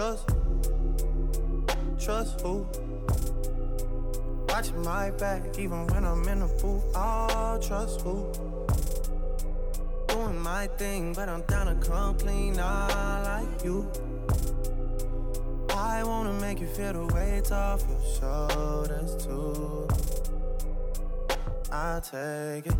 [0.00, 0.28] trust,
[2.02, 2.66] trust who?
[4.48, 6.96] Watching my back, even when I'm in the booth.
[6.96, 8.32] I'll trust who?
[10.08, 12.88] Doing my thing, but I'm down to come clean, not
[13.24, 13.90] like you.
[15.68, 19.86] I wanna make you feel the weight off your shoulders too.
[21.70, 22.78] I'll take it.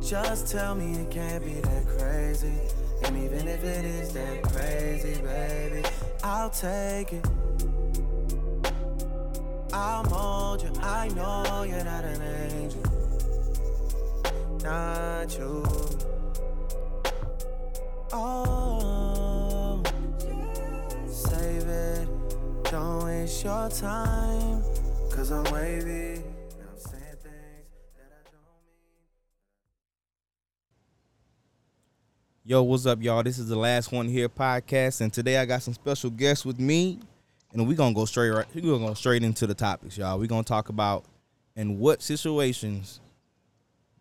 [0.00, 2.83] Just tell me it can't be that crazy.
[3.08, 5.82] Even if it is that crazy, baby,
[6.22, 7.26] I'll take it.
[9.72, 10.70] I'll mold you.
[10.80, 12.82] I know you're not an angel.
[14.62, 15.64] Not you.
[18.12, 19.82] Oh,
[21.08, 22.08] save it.
[22.70, 24.62] Don't waste your time.
[25.10, 26.13] Cause I'm wavy.
[32.46, 33.22] Yo, what's up, y'all?
[33.22, 36.60] This is the last one here podcast, and today I got some special guests with
[36.60, 36.98] me,
[37.54, 38.46] and we gonna go straight right.
[38.54, 40.18] We gonna go straight into the topics, y'all.
[40.18, 41.06] We're gonna talk about
[41.56, 43.00] in what situations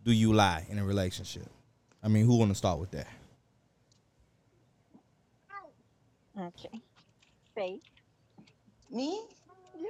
[0.04, 1.48] do you lie in a relationship.
[2.04, 3.08] I mean, who wanna start with that?
[6.38, 6.82] Okay.
[7.56, 7.82] Faith.
[8.92, 9.22] Me?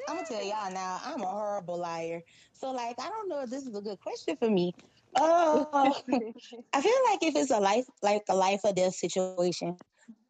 [0.07, 2.21] I'm gonna tell y'all now, I'm a horrible liar.
[2.53, 4.75] So like I don't know if this is a good question for me.
[5.15, 5.93] Oh
[6.73, 9.77] I feel like if it's a life like a life or death situation,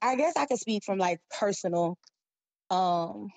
[0.01, 1.97] I guess I could speak from like personal
[2.69, 3.29] um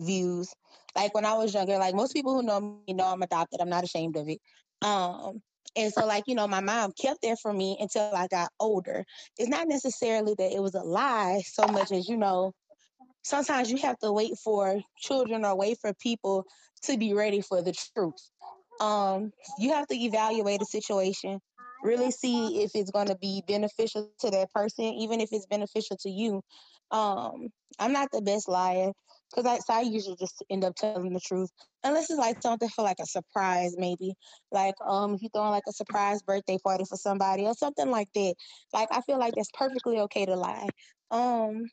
[0.00, 0.54] views.
[0.94, 3.40] Like when I was younger, like most people who know me know I'm adopted.
[3.60, 4.38] I'm not ashamed of it.
[4.82, 5.42] Um
[5.76, 9.04] and so like, you know, my mom kept there for me until I got older.
[9.36, 12.52] It's not necessarily that it was a lie so much as, you know,
[13.22, 16.44] sometimes you have to wait for children or wait for people
[16.84, 18.30] to be ready for the truth.
[18.80, 21.40] Um, you have to evaluate a situation,
[21.82, 25.96] really see if it's going to be beneficial to that person, even if it's beneficial
[26.02, 26.42] to you.
[26.90, 28.92] Um, I'm not the best liar
[29.30, 31.50] because I, so I usually just end up telling the truth,
[31.84, 34.14] unless it's like something for like a surprise, maybe
[34.50, 38.08] like um if you're throwing like a surprise birthday party for somebody or something like
[38.14, 38.34] that.
[38.72, 40.70] Like I feel like that's perfectly okay to lie.
[41.10, 41.70] Um,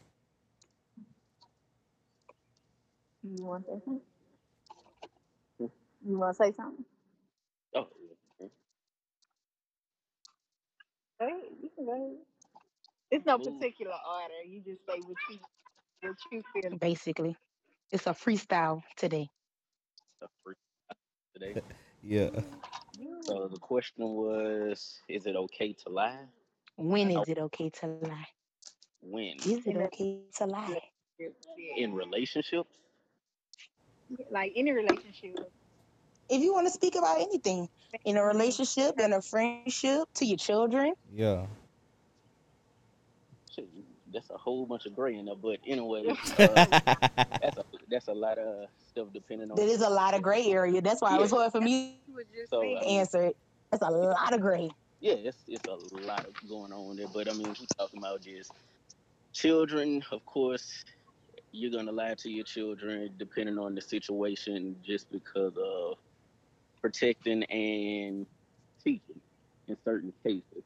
[3.22, 4.19] You want to say something?
[6.06, 6.84] You want to say something?
[7.74, 7.86] Oh,
[8.40, 8.46] yeah.
[11.20, 11.40] Go ahead.
[11.62, 12.16] You can go ahead.
[13.10, 13.46] It's no Move.
[13.46, 14.42] particular order.
[14.46, 15.38] You just say what you
[16.02, 16.78] what you feel.
[16.78, 17.36] Basically,
[17.90, 19.28] it's a freestyle today.
[20.18, 20.54] Stuff for
[21.34, 21.60] today.
[22.02, 22.30] Yeah.
[23.24, 26.24] So the question was, is it okay to lie?
[26.76, 28.26] When is it okay to lie?
[29.02, 29.36] When?
[29.36, 30.80] Is it okay to lie?
[31.76, 32.78] In relationships?
[34.30, 35.36] like any relationship.
[36.30, 37.68] If you want to speak about anything
[38.04, 41.46] in a relationship, in a friendship, to your children, Yeah.
[44.12, 45.36] That's a whole bunch of gray in there.
[45.36, 46.02] But anyway,
[46.38, 46.66] uh,
[47.40, 49.56] that's a that's a lot of stuff depending on.
[49.56, 50.80] there is a lot of gray area.
[50.80, 51.38] That's why it was Yeah.
[51.38, 52.76] hard for me You was just So, saying.
[52.76, 53.36] uh, to answer it.
[53.70, 54.68] That's a lot of gray.
[55.00, 55.76] Yeah, it's it's a
[56.06, 57.06] lot of going on there.
[57.12, 58.50] But I mean, we're talking about just
[59.32, 60.02] children.
[60.10, 60.82] Of course,
[61.52, 65.98] you're gonna lie to your children depending on the situation, just because of
[66.82, 68.26] protecting and
[68.82, 69.20] teaching
[69.68, 70.64] in certain cases.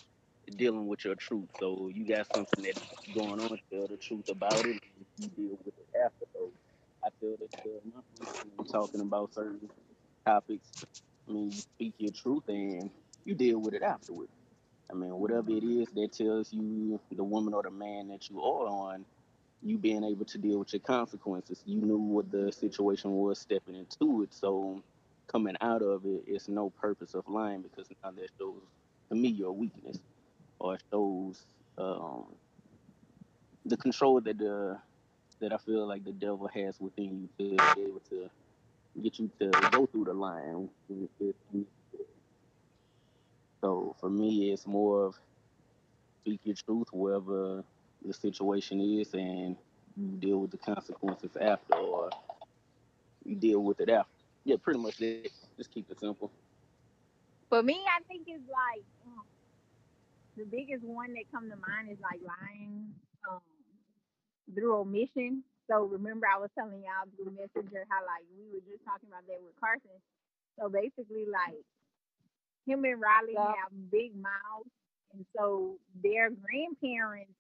[0.58, 1.50] dealing with your truth.
[1.60, 2.82] So you got something that's
[3.14, 4.82] going on, tell the truth about it,
[5.18, 6.26] you deal with it after.
[6.34, 6.52] So
[7.06, 9.70] I feel that uh, talking about certain
[10.26, 10.74] topics,
[11.30, 12.92] I mean, you speak your truth and
[13.26, 14.32] you deal with it afterwards.
[14.92, 18.42] I mean, whatever it is that tells you the woman or the man that you
[18.42, 19.06] are on,
[19.64, 21.64] you being able to deal with your consequences.
[21.66, 24.84] You knew what the situation was stepping into it, so
[25.28, 28.62] coming out of it, it's no purpose of lying because now that shows
[29.10, 30.00] to me your weakness.
[30.60, 31.44] or it shows
[31.78, 32.26] um,
[33.66, 34.78] the control that the
[35.42, 38.30] that I feel like the devil has within you to be able to
[39.02, 40.70] get you to go through the line.
[43.62, 45.16] So for me, it's more of
[46.22, 47.64] speak your truth wherever
[48.08, 49.56] the situation is, and
[49.98, 52.10] you deal with the consequences after, or
[53.26, 54.12] you deal with it after.
[54.46, 55.30] Yeah, pretty much that.
[55.58, 56.32] Just keep it simple.
[57.50, 59.26] For me, I think it's like um,
[60.38, 62.94] the biggest one that come to mind is like lying
[63.30, 63.42] um,
[64.54, 65.44] through omission.
[65.70, 69.28] So remember, I was telling y'all through Messenger how like we were just talking about
[69.28, 69.98] that with Carson.
[70.60, 71.64] So basically, like
[72.66, 73.56] him and Riley Yep.
[73.62, 74.72] have big mouths,
[75.14, 77.34] and so their grandparents,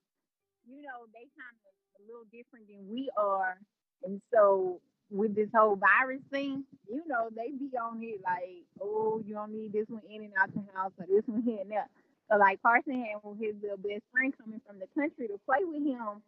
[0.69, 3.57] you know, they kind of a little different than we are,
[4.03, 4.79] and so
[5.09, 9.53] with this whole virus thing, you know, they be on it like, oh, you don't
[9.53, 11.87] need this one in and out the house or this one here and there.
[12.29, 15.79] So like Carson had his little best friend coming from the country to play with
[15.79, 16.19] him.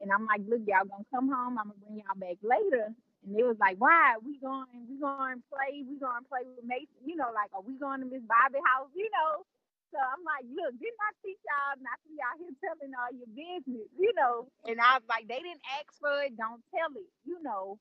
[0.00, 1.60] And I'm like, look, y'all gonna come home.
[1.60, 2.88] I'm gonna bring y'all back later.
[3.22, 4.16] And they was like, why?
[4.24, 5.84] We going, we going to play.
[5.86, 7.06] We going to play with Mason.
[7.06, 8.90] You know, like, are we going to Miss Bobby house?
[8.96, 9.46] You know.
[9.92, 13.12] So I'm like, look, didn't I teach y'all not to be out here telling all
[13.12, 13.88] your business?
[13.92, 14.48] You know.
[14.64, 16.32] And I was like, they didn't ask for it.
[16.40, 17.10] Don't tell it.
[17.28, 17.76] You know.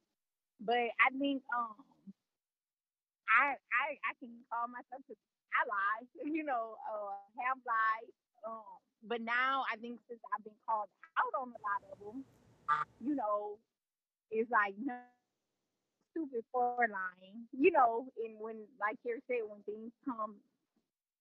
[0.60, 1.80] But I think um,
[3.32, 5.16] I I I can call myself a
[5.56, 6.04] I lie.
[6.28, 7.16] You know, uh,
[7.48, 8.12] have lied.
[8.44, 8.76] Um,
[9.08, 12.24] but now I think since I've been called out on a lot of them,
[13.00, 13.58] you know,
[14.32, 14.96] it's like no
[16.12, 20.36] stupid for lying, you know, and when like you said, when things come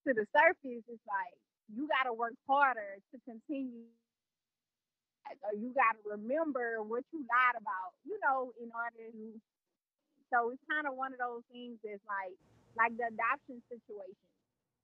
[0.07, 1.35] to the surface, it's like
[1.75, 3.87] you gotta work harder to continue
[5.47, 9.41] or you gotta remember what you lied about, you know, in order to
[10.31, 12.35] so it's kind of one of those things that's like
[12.79, 14.19] like the adoption situation.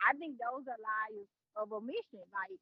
[0.03, 1.27] I think those are lies
[1.59, 2.25] of omission.
[2.35, 2.59] Like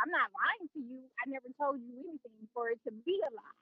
[0.00, 1.00] I'm not lying to you.
[1.20, 3.60] I never told you anything for it to be a lie.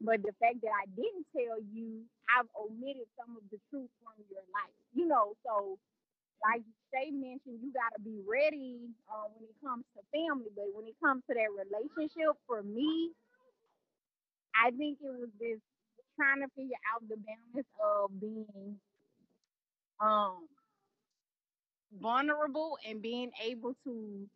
[0.00, 4.16] But the fact that I didn't tell you, I've omitted some of the truth from
[4.28, 4.76] your life.
[4.92, 5.78] You know, so
[6.42, 10.50] like they mentioned, you got to be ready uh, when it comes to family.
[10.54, 13.12] But when it comes to that relationship, for me,
[14.54, 15.60] I think it was this
[16.16, 18.78] trying to figure out the balance of being
[20.00, 20.48] um
[21.92, 24.28] vulnerable and being able to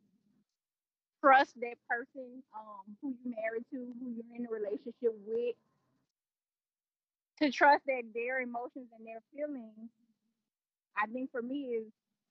[1.21, 5.55] trust that person um who you married to, who you're in a relationship with,
[7.39, 9.91] to trust that their emotions and their feelings,
[10.99, 11.87] I think for me is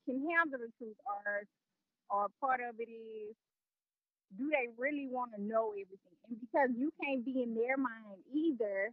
[0.06, 1.44] can handle the truth or
[2.10, 3.36] or part of it is
[4.38, 6.18] do they really want to know everything?
[6.30, 8.92] And because you can't be in their mind either,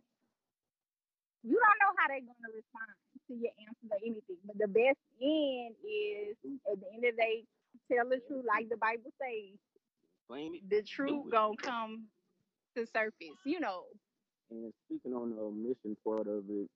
[1.42, 2.94] you don't know how they're gonna respond
[3.28, 4.38] to your answer or anything.
[4.46, 6.36] But the best end is
[6.70, 7.44] at the end of the day,
[7.90, 9.58] tell the truth, like the Bible says.
[10.70, 12.04] The truth gonna come
[12.76, 13.84] to surface, you know.
[14.50, 16.68] And speaking on the omission part of it,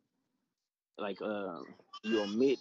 [0.98, 1.66] like um,
[2.02, 2.58] you omit,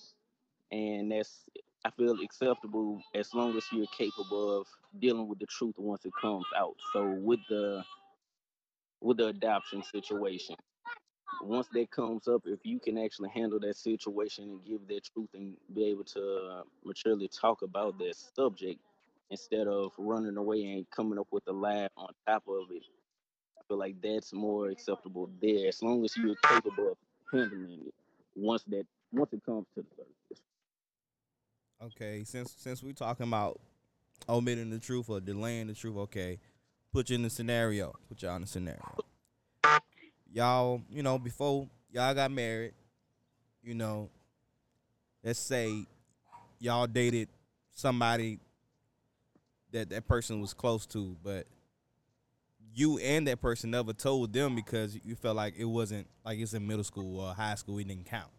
[0.72, 1.46] and that's
[1.86, 4.68] I feel acceptable as long as you're capable of
[5.00, 6.76] dealing with the truth once it comes out.
[6.94, 7.84] So with the
[9.02, 10.56] with the adoption situation,
[11.42, 15.30] once that comes up, if you can actually handle that situation and give that truth
[15.34, 18.80] and be able to uh, maturely talk about that subject
[19.30, 22.84] instead of running away and coming up with a lie on top of it,
[23.60, 26.98] I feel like that's more acceptable there as long as you're capable of
[27.34, 27.96] handling it
[28.36, 30.17] once that once it comes to the surface.
[31.84, 33.60] Okay, since since we're talking about
[34.28, 36.40] omitting the truth or delaying the truth, okay,
[36.92, 37.94] put you in the scenario.
[38.10, 38.82] Put y'all in the scenario.
[40.34, 42.74] Y'all, you know, before y'all got married,
[43.62, 44.10] you know,
[45.24, 45.86] let's say
[46.60, 47.30] y'all dated
[47.74, 48.40] somebody
[49.72, 51.46] that that person was close to, but
[52.74, 56.54] you and that person never told them because you felt like it wasn't like it's
[56.54, 58.32] in middle school or high school, it didn't count.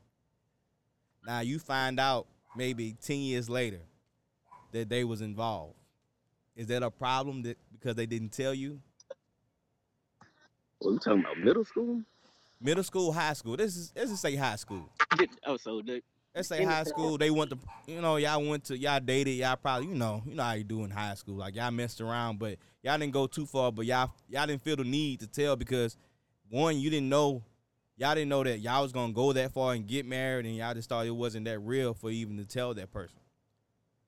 [1.24, 2.26] Now you find out
[2.58, 3.80] maybe 10 years later
[4.72, 5.74] that they was involved.
[6.56, 8.80] Is that a problem that because they didn't tell you?
[10.80, 11.38] What are you talking about?
[11.38, 12.02] Middle school?
[12.60, 13.56] Middle school, high school.
[13.56, 14.90] This is let's just say high school.
[15.46, 16.02] Oh, so the
[16.34, 17.16] Let's say high school.
[17.16, 20.34] They went to you know, y'all went to y'all dated, y'all probably, you know, you
[20.34, 21.36] know how you do in high school.
[21.36, 24.76] Like y'all messed around, but y'all didn't go too far, but y'all y'all didn't feel
[24.76, 25.96] the need to tell because
[26.50, 27.42] one, you didn't know
[27.98, 30.72] y'all didn't know that y'all was gonna go that far and get married and y'all
[30.74, 33.18] just thought it wasn't that real for even to tell that person.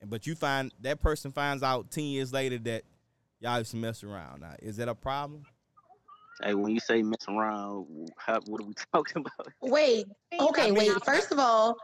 [0.00, 2.84] And but you find that person finds out ten years later that
[3.40, 4.40] y'all used to mess around.
[4.40, 5.44] Now, is that a problem?
[6.42, 9.48] hey, when you say mess around, how, what are we talking about?
[9.60, 10.06] Wait,
[10.40, 11.04] okay, I mean- wait.
[11.04, 11.76] First of all,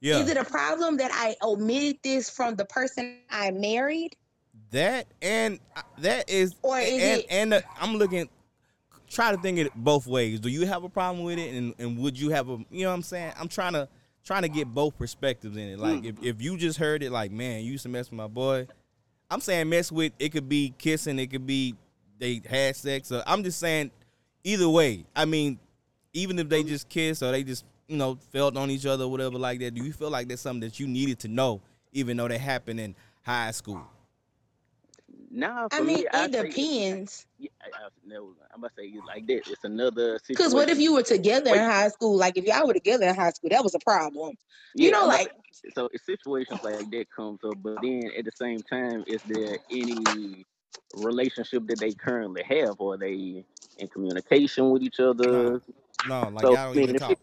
[0.00, 0.18] Yeah.
[0.18, 4.16] is it a problem that I omitted this from the person I married?
[4.72, 8.28] that and uh, that is Or is and it- and uh, I'm looking
[9.10, 10.40] try to think it both ways.
[10.40, 12.88] Do you have a problem with it and and would you have a you know
[12.88, 13.32] what I'm saying?
[13.38, 13.88] I'm trying to
[14.24, 15.78] trying to get both perspectives in it.
[15.78, 16.06] Like hmm.
[16.06, 18.66] if, if you just heard it like, man, you used to mess with my boy.
[19.30, 21.74] I'm saying mess with it could be kissing, it could be
[22.18, 23.90] they had sex or I'm just saying
[24.44, 25.04] either way.
[25.14, 25.58] I mean,
[26.12, 29.10] even if they just kissed or they just, you know, felt on each other or
[29.10, 31.60] whatever like that, do you feel like that's something that you needed to know
[31.92, 33.84] even though that happened in high school?
[35.30, 37.26] Nah, for I mean, me, I it say- depends.
[37.38, 39.42] Yeah, I, I, no, I'm about to say it like that.
[39.46, 40.34] It's another situation.
[40.36, 42.16] Because what if you were together in high school?
[42.16, 44.36] Like if y'all were together in high school, that was a problem.
[44.74, 45.30] You Yeah, know, like
[45.62, 49.22] to- so if situations like that comes up, but then at the same time, is
[49.26, 50.44] there any
[50.92, 53.44] relationship that they currently have, or are they
[53.78, 55.62] in communication with each other?
[56.06, 57.12] No, like So, y'all don't even if talk.
[57.12, 57.18] it-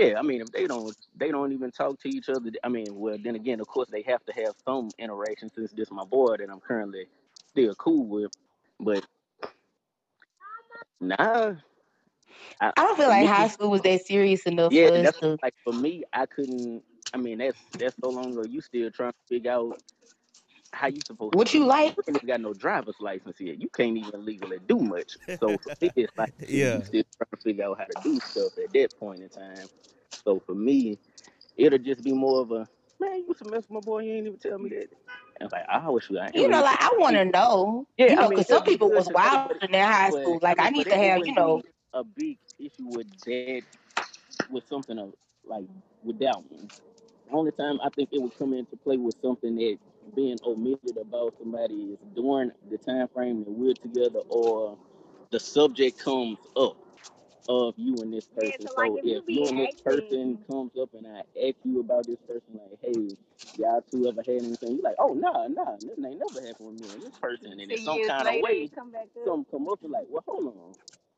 [0.00, 2.50] Yeah, I mean, if they don't, they don't even talk to each other.
[2.64, 5.90] I mean, well, then again, of course, they have to have some interaction since this
[5.90, 7.06] my boy that I'm currently
[7.54, 8.32] still cool with.
[8.80, 9.04] But
[11.00, 11.54] nah,
[12.60, 15.38] I don't feel like me- high school was that serious enough yeah, for that's to.
[15.42, 16.82] like for me, I couldn't.
[17.12, 18.42] I mean, that's that's so long ago.
[18.42, 19.80] You still trying to figure out
[20.72, 21.58] how you supposed What to.
[21.58, 21.96] you like?
[21.96, 23.60] You ain't got no driver's license yet.
[23.60, 25.16] You can't even legally do much.
[25.38, 26.78] So for me, it's like Yeah.
[26.78, 29.68] you still trying to figure out how to do stuff at that point in time.
[30.24, 30.98] So for me,
[31.56, 32.68] it'll just be more of a
[33.00, 33.18] man.
[33.18, 34.00] You used to mess with my boy.
[34.00, 34.88] You ain't even tell me that.
[35.40, 36.18] Like I wish you.
[36.18, 37.86] I You know, like I want to know.
[37.96, 40.38] Yeah, you know, because some it'd be people was wild in their high school.
[40.40, 41.62] Like I, mean, need to have, you know.
[41.92, 43.62] a big issue with that
[44.50, 45.12] with something of
[45.44, 45.64] like
[46.02, 46.68] with that one.
[47.28, 49.78] The only time I think it would come into play with something that
[50.14, 54.76] being omitted about somebody is during the time frame that we're together or
[55.30, 56.76] the subject comes up
[57.48, 58.66] of you and this person.
[58.66, 61.56] so, So, like, if you if you and this person comes up and I ask
[61.64, 63.16] you about this person, like, hey,
[63.58, 64.72] y'all two ever had anything?
[64.72, 67.52] You're like, oh nah, nah, this ain't never happened with me and this person.
[67.52, 69.24] And in some kind of way, it come back up.
[69.26, 70.74] something come up and like, well, hold on.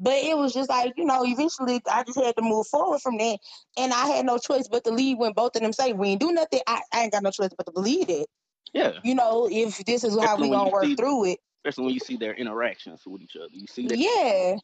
[0.00, 3.16] But it was just like, you know, eventually I just had to move forward from
[3.18, 3.38] that.
[3.78, 6.20] And I had no choice but to leave when both of them say we ain't
[6.20, 6.60] do nothing.
[6.66, 8.26] I, I ain't got no choice but to believe it.
[8.74, 11.38] Yeah, You know, if this is how we when gonna work see- through it.
[11.64, 13.48] especially when you see their interactions with each other.
[13.52, 14.56] You see that, Yeah.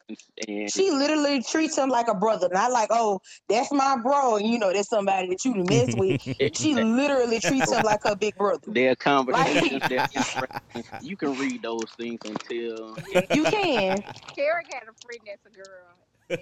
[0.49, 2.49] and She literally treats him like a brother.
[2.53, 5.95] Not like, oh, that's my bro, and you know that's somebody that you done mess
[5.97, 6.21] with.
[6.57, 8.71] She literally treats him like her big brother.
[8.73, 12.97] their conversations, Like- their interactions, you can read those things until
[13.33, 14.03] You can.
[14.35, 15.87] Kerrick had a friend that's a girl,
[16.29, 16.41] and,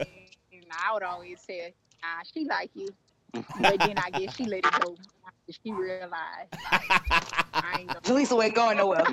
[0.52, 2.94] and I would always say, "Nah, she like you,"
[3.32, 4.97] but then I guess she let it go.
[5.26, 6.50] after She realized
[7.54, 8.00] I ain't gonna.
[8.02, 9.04] Jaleesa ain't going nowhere.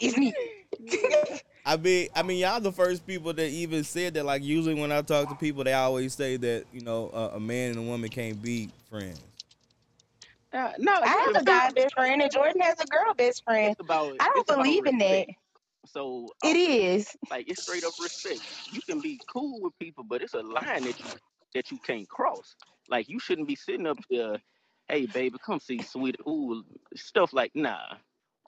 [0.00, 0.34] It's me.
[1.66, 4.24] I mean, I mean, y'all the first people that even said that.
[4.24, 7.40] Like, usually when I talk to people, they always say that you know a, a
[7.40, 9.20] man and a woman can't be friends.
[10.52, 10.92] uh, no.
[10.92, 13.76] I have a guy best friend, and Jordan has a girl best friend.
[13.78, 14.16] About.
[14.20, 15.26] I don't believe in that.
[15.86, 17.16] So It uh, is.
[17.30, 18.40] like it's straight up respect.
[18.72, 21.06] You can be cool with people, but it's a line that you
[21.54, 22.54] that you can't cross.
[22.90, 24.38] Like you shouldn't be sitting up there,
[24.88, 27.94] hey baby, come see sweet ooh stuff like nah.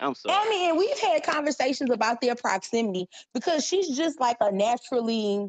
[0.01, 0.37] I'm sorry.
[0.37, 5.49] I mean, we've had conversations about their proximity because she's just like a naturally.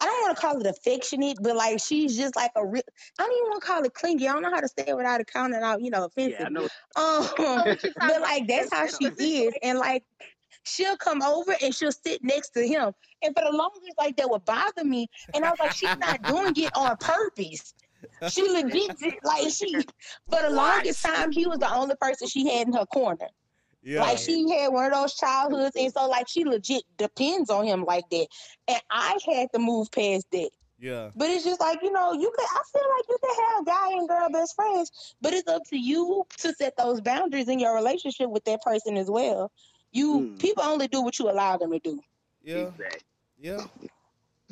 [0.00, 2.82] I don't want to call it affectionate, but like she's just like a real.
[3.18, 4.28] I don't even want to call it clingy.
[4.28, 6.38] I don't know how to say it without it counting out, you know, offensive.
[6.40, 6.52] yeah, I offensive.
[6.52, 6.68] know.
[6.96, 10.04] Um, what you're talking but like that's how she is, and like
[10.64, 12.92] she'll come over and she'll sit next to him.
[13.22, 15.08] And for the longest, like that would bother me.
[15.34, 17.74] And I was like, she's not doing it on purpose.
[18.30, 19.74] She legit did- like she
[20.30, 23.28] for the longest time he was the only person she had in her corner.
[23.82, 24.00] Yeah.
[24.02, 27.84] Like she had one of those childhoods, and so like she legit depends on him
[27.84, 28.26] like that.
[28.66, 30.50] And I had to move past that.
[30.80, 31.10] yeah.
[31.16, 33.92] But it's just like, you know, you could I feel like you can have guy
[33.96, 37.74] and girl best friends, but it's up to you to set those boundaries in your
[37.74, 39.50] relationship with that person as well.
[39.92, 40.36] You Hmm.
[40.36, 42.00] people only do what you allow them to do.
[42.42, 42.56] Yeah.
[42.68, 43.00] Exactly.
[43.40, 43.64] Yeah.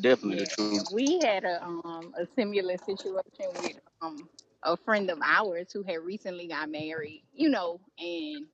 [0.00, 0.86] Definitely the Yeah, truth.
[0.90, 4.28] we had a um a similar situation with um
[4.62, 8.46] a friend of ours who had recently got married, you know, and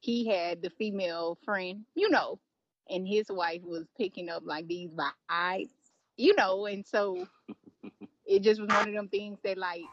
[0.00, 2.38] he had the female friend, you know,
[2.88, 5.70] and his wife was picking up like these vibes,
[6.16, 7.26] you know, and so
[8.26, 9.90] it just was one of them things that like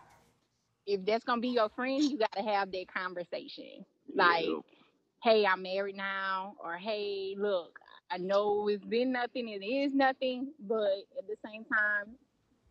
[0.86, 3.86] if that's gonna be your friend, you gotta have that conversation.
[4.16, 4.66] Like, Yep.
[5.24, 7.80] hey, I'm married now, or hey, look,
[8.12, 12.16] I know it's been nothing, it is nothing, but at the same time,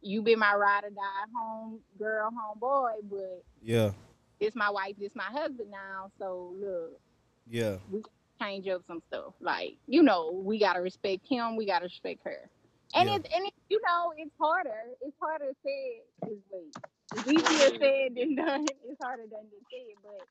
[0.03, 3.93] you been my ride or die home girl, home boy, but Yeah.
[4.41, 6.11] it's my wife, it's my husband now.
[6.19, 7.01] So look,
[7.49, 7.79] Yeah.
[7.91, 8.03] we
[8.41, 9.35] change up some stuff.
[9.41, 12.49] Like, you know, we gotta respect him, we gotta respect her.
[12.95, 13.17] And Yeah.
[13.17, 14.85] it's and it, you know, it's harder.
[15.01, 16.75] It's harder said wait.
[17.15, 18.67] It's easier said than done.
[18.87, 20.27] It's harder than said, but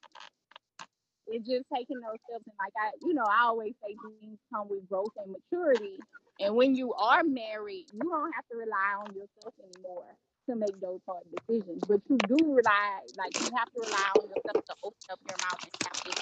[1.32, 4.70] it's just taking those steps and like I you know, I always say things come
[4.70, 6.00] with growth and maturity.
[6.40, 10.16] And when you are married, you don't have to rely on yourself anymore
[10.50, 11.84] to make those hard decisions.
[11.88, 15.38] But you do rely like you have to rely on yourself to open up your
[15.38, 16.16] mouth and have this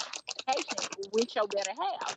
[0.48, 0.80] conversation
[1.14, 2.14] with your better half.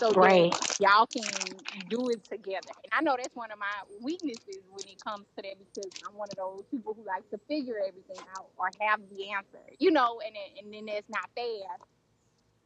[0.00, 0.52] So Right.
[0.52, 2.72] that y'all can do it together.
[2.84, 3.66] And I know that's one of my
[4.00, 7.38] weaknesses when it comes to that because I'm one of those people who likes to
[7.48, 11.30] figure everything out or have the answer, you know, and then- and then that's not
[11.36, 11.68] fair,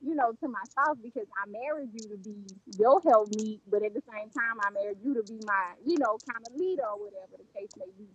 [0.05, 2.37] you know, to my spouse because I married you to be
[2.79, 5.99] your help me, but at the same time I married you to be my, you
[5.99, 8.09] know, kind of leader or whatever the case may be,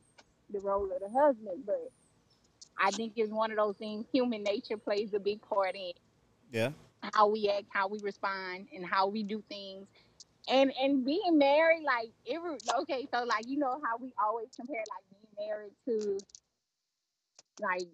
[0.51, 1.63] the role of the husband.
[1.65, 1.91] But
[2.79, 5.91] I think it's one of those things human nature plays a big part in
[6.51, 6.71] Yeah.
[7.13, 9.87] how we act, how we respond, and how we do things.
[10.47, 14.79] And and being married, like every okay, so like you know how we always compare
[14.79, 15.05] like
[15.37, 16.25] being married to
[17.59, 17.87] like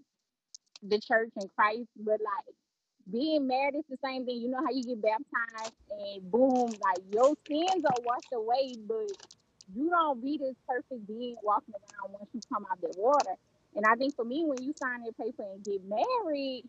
[0.83, 2.55] the church and Christ, but like
[3.09, 4.41] being married is the same thing.
[4.41, 9.17] You know how you get baptized and boom, like your sins are washed away, but
[9.73, 13.35] you don't be this perfect being walking around once you come out of the water.
[13.75, 16.63] And I think for me, when you sign that paper and get married,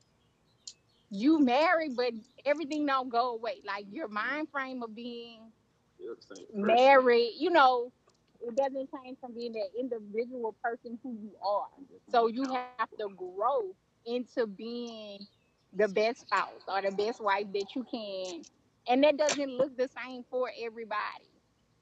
[1.10, 2.12] you married, but
[2.44, 3.60] everything don't go away.
[3.66, 5.52] Like your mind frame of being
[5.98, 6.94] You're the same person.
[6.94, 7.92] married, you know,
[8.40, 11.68] it doesn't change from being that individual person who you are.
[12.10, 12.68] So you have
[12.98, 15.26] to grow into being
[15.76, 18.42] the best spouse or the best wife that you can.
[18.88, 21.24] And that doesn't look the same for everybody.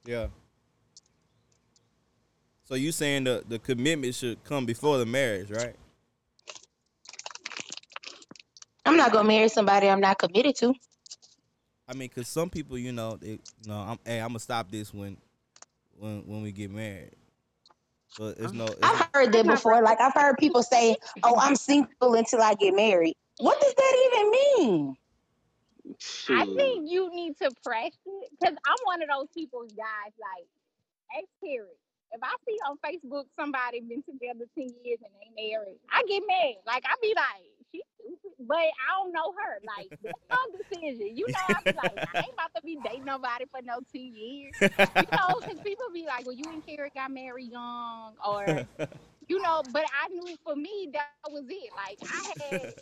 [0.05, 0.27] Yeah.
[2.65, 5.75] So you saying the the commitment should come before the marriage, right?
[8.85, 10.73] I'm not gonna marry somebody I'm not committed to.
[11.87, 14.71] I mean, cause some people, you know, they, you know, I'm, hey, I'm gonna stop
[14.71, 15.17] this when,
[15.99, 17.11] when, when we get married.
[18.17, 19.81] But it's no, it's, I've heard that before.
[19.83, 23.95] Like I've heard people say, "Oh, I'm single until I get married." What does that
[24.05, 24.97] even mean?
[26.29, 26.55] I Shoot.
[26.55, 27.99] think you need to practice
[28.31, 30.13] because I'm one of those people, guys.
[30.17, 30.47] Like,
[31.17, 31.77] ex Terry.
[32.11, 36.23] If I see on Facebook somebody been together ten years and they married, I get
[36.27, 36.55] mad.
[36.65, 39.59] Like I be like, she stupid, but I don't know her.
[39.77, 41.17] Like that's her decision.
[41.17, 44.13] You know, I be like, I ain't about to be dating nobody for no ten
[44.15, 44.55] years.
[44.61, 48.65] You know, because people be like, well, you and Kerrick got married young, or
[49.27, 49.63] you know.
[49.71, 51.71] But I knew for me that was it.
[51.75, 52.73] Like I had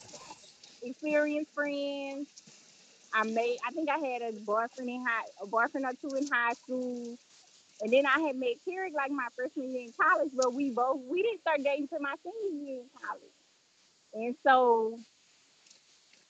[0.84, 2.28] experienced friends.
[3.14, 3.58] I made.
[3.68, 7.18] I think I had a boyfriend in high, a boyfriend or two in high school,
[7.82, 10.32] and then I had met Terry like my freshman year in college.
[10.36, 13.38] But we both we didn't start dating till my senior year in college,
[14.14, 15.00] and so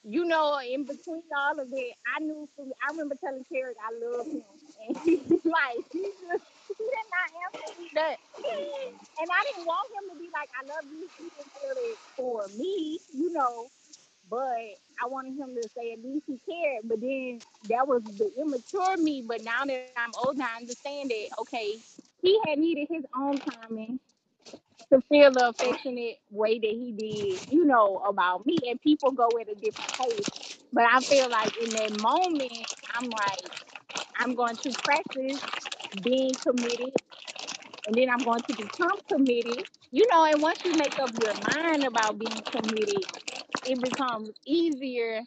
[0.03, 2.49] you know, in between all of that, I knew.
[2.55, 4.43] For, I remember telling Terry I love him,
[4.87, 6.43] and he like he just
[6.77, 8.17] he did not answer me that.
[9.19, 11.07] And I didn't want him to be like, I love you.
[11.17, 13.69] He didn't feel it for me, you know
[14.33, 16.89] but I wanted him to say at least he cared.
[16.89, 19.23] But then that was the immature me.
[19.27, 21.79] But now that I'm older, I understand that okay,
[22.23, 23.99] he had needed his own timing
[24.91, 28.59] to feel the affectionate way that he did, you know, about me.
[28.69, 30.25] And people go at a different pace.
[30.73, 33.51] But I feel like in that moment, I'm like,
[34.17, 35.41] I'm going to practice
[36.03, 36.93] being committed,
[37.85, 39.65] and then I'm going to become committed.
[39.91, 43.05] You know, and once you make up your mind about being committed,
[43.65, 45.21] it becomes easier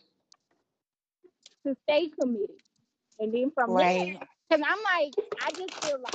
[1.67, 2.57] to stay committed.
[3.19, 3.79] And then from Right.
[3.79, 4.19] there,
[4.51, 6.15] because I'm like, I just feel like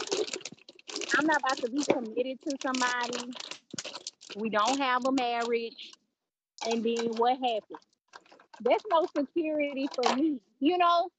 [1.17, 3.35] I'm not about to be committed to somebody.
[4.35, 5.95] We don't have a marriage.
[6.65, 7.79] And then what happens?
[8.61, 11.09] That's no security for me, you know?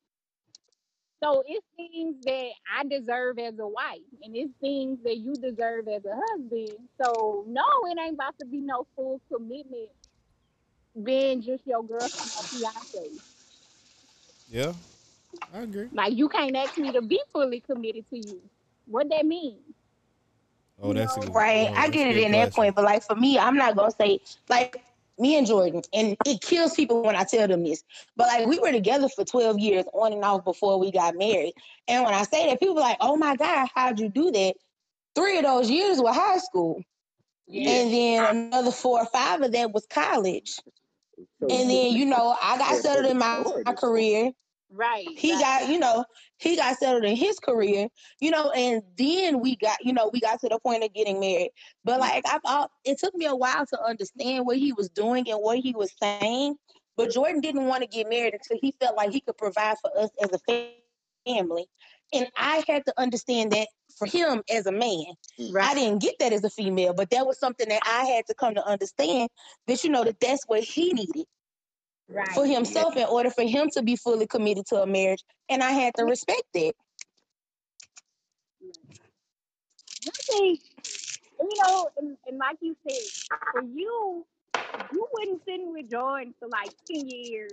[1.23, 5.89] So it's things that I deserve as a wife, and it's things that you deserve
[5.89, 6.89] as a husband.
[7.01, 9.91] So no, it ain't about to be no full commitment
[11.01, 13.11] being just your girlfriend or fiance.
[14.49, 14.73] Yeah,
[15.53, 15.89] I agree.
[15.93, 18.41] Like you can't ask me to be fully committed to you.
[18.87, 19.59] What that mean?
[20.83, 21.23] Oh, You that's a know?
[21.23, 21.69] good, Right.
[21.69, 24.21] oh, I get it in that point, but like for me, I'm not gonna say
[24.49, 24.83] like
[25.19, 27.83] me and Jordan, and it kills people when I tell them this.
[28.17, 31.53] But like we were together for 12 years on and off before we got married.
[31.89, 34.55] And when I say that, people are like, oh my God, how'd you do that?
[35.15, 36.83] Three of those years were high school.
[37.53, 37.71] Yeah.
[37.71, 40.57] And then another four or five of that was college.
[41.41, 44.33] So And then, you know, I got settled in my, my career.
[44.71, 45.07] Right.
[45.15, 45.41] He right.
[45.41, 46.07] got, you know,
[46.39, 47.89] he got settled in his career,
[48.21, 51.21] you know, and then we got, you know, we got to the point of getting
[51.21, 51.51] married.
[51.85, 55.29] But like I've all, it took me a while to understand what he was doing
[55.29, 56.57] and what he was saying.
[56.97, 59.91] But Jordan didn't want to get married until he felt like he could provide for
[59.99, 60.39] us as a
[61.27, 61.67] family.
[62.13, 65.05] And I had to understand that for him as a man.
[65.59, 68.35] I didn't get that as a female, but that was something that I had to
[68.35, 69.29] come to understand
[69.67, 71.27] that, you know, that that's what he needed
[72.09, 72.29] Right.
[72.29, 75.23] for himself in order for him to be fully committed to a marriage.
[75.49, 76.11] And I had to mm-hmm.
[76.11, 76.73] respect that.
[80.05, 80.61] I think,
[81.41, 84.27] you know, and, and like you said, for you,
[84.93, 87.53] you wouldn't sit with Jordan for like 10 years.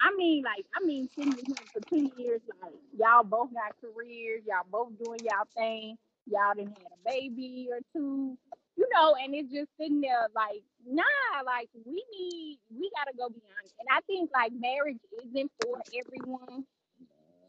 [0.00, 3.74] I mean, like, I mean, sitting with him for 10 years, like, y'all both got
[3.80, 8.38] careers, y'all both doing y'all thing, y'all didn't had a baby or two,
[8.76, 13.28] you know, and it's just sitting there like, nah, like, we need, we gotta go
[13.28, 13.66] beyond.
[13.80, 16.64] And I think, like, marriage isn't for everyone.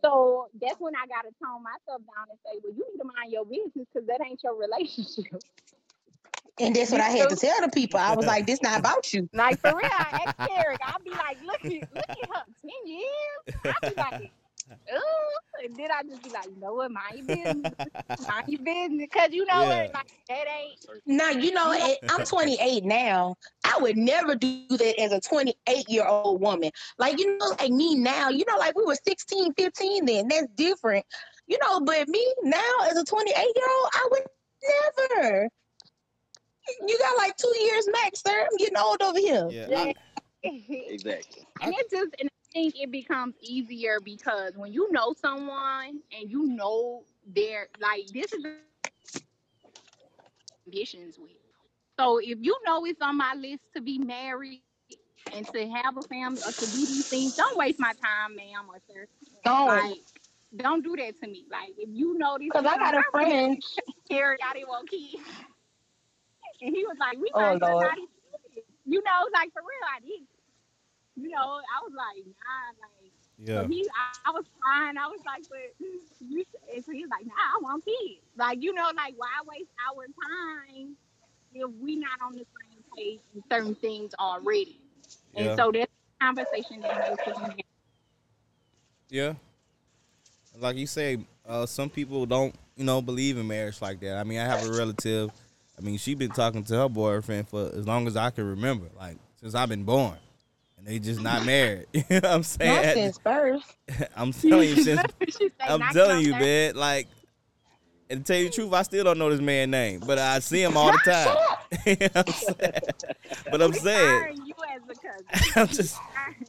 [0.03, 3.32] So that's when I gotta tone myself down and say, well, you need to mind
[3.32, 5.43] your business because that ain't your relationship.
[6.60, 8.00] And that's what I had to tell the people.
[8.00, 9.30] I was like, this not about you.
[9.34, 12.82] Like for real, I ex Kerrick, I'll be like, look at look at her, ten
[12.86, 13.41] years.
[13.67, 14.15] I'll be like,
[14.93, 17.74] oh, and then I just be like, you know what, mind your business,
[18.19, 19.67] mind your business, cause you know Yeah.
[19.67, 20.80] what, like that ain't.
[21.06, 23.36] Now, you know, eh, I'm 28 now.
[23.65, 26.72] I would never do that as a 28 year old woman.
[26.98, 30.28] Like, you know, like me now, you know, like we were 16, 15 then.
[30.28, 31.06] That's different.
[31.48, 34.24] You know, but me now as a 28 year old, I would
[35.19, 35.50] never.
[36.88, 38.41] You got like two years max, sir.
[38.49, 39.47] I'm getting old over here.
[39.49, 39.93] Yeah, I,
[40.43, 41.45] Exactly.
[41.62, 46.29] and it just and I think it becomes easier because when you know someone and
[46.29, 47.03] you know
[47.36, 48.58] they're like this is the
[50.63, 51.32] conditions with.
[51.99, 54.63] So if you know it's on my list to be married
[55.34, 58.67] and to have a family or to do these things, don't waste my time, ma'am
[58.69, 59.08] or sir.
[59.43, 59.67] Don't.
[59.67, 59.97] Like,
[60.55, 61.45] don't do that to me.
[61.51, 63.62] Like, if you know this, Because I got a friend.
[64.10, 65.23] Terry, I didn't want kids.
[66.62, 67.88] And he was like, we Oh, might as well Lord.
[67.88, 68.08] not even
[68.56, 68.62] do.
[68.86, 70.26] You know, like, for real, I did.
[71.15, 74.98] You know, I was like, nah, like, yeah, so he, I, I was crying.
[74.98, 76.43] I was like, but you,
[76.74, 78.22] and so he was like, nah, I want kids.
[78.38, 80.95] Like, you know, like, why waste our time
[81.54, 84.80] if we not on the same page in certain things already?
[85.34, 85.41] Yeah.
[85.52, 85.91] And so that's
[86.22, 87.63] conversation that needs to be had.
[89.10, 89.34] yeah.
[90.60, 94.17] Like you say, uh, some people don't, you know, believe in marriage like that.
[94.17, 95.32] I mean, I have a relative.
[95.80, 98.88] I mean, she been talking to her boyfriend for as long as I can remember,
[98.98, 100.18] like since I've been born,
[100.78, 101.86] and they just not married.
[101.94, 102.94] you know what I'm Not saying?
[102.96, 103.78] since birth.
[104.15, 105.02] I'm telling you, since
[105.62, 106.76] I'm telling you, off man.
[106.76, 107.08] Like,
[108.10, 110.39] and to tell you the truth, I still don't know this man's name, but I
[110.39, 111.38] see him all the time.
[111.86, 112.82] You know what I'm saying?
[113.52, 115.52] But I'm We saying, you as a cousin.
[115.56, 115.98] I'm just,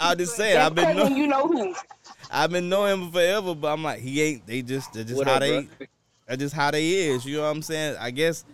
[0.01, 1.75] I'm just saying, I've been, crazy know, when you know who.
[2.31, 4.47] I've been knowing him forever, but I'm like, he ain't.
[4.47, 5.87] They just, that's just What how up, they, bro?
[6.27, 7.27] that's just how they is.
[7.27, 7.97] You know what I'm saying?
[8.01, 8.45] I guess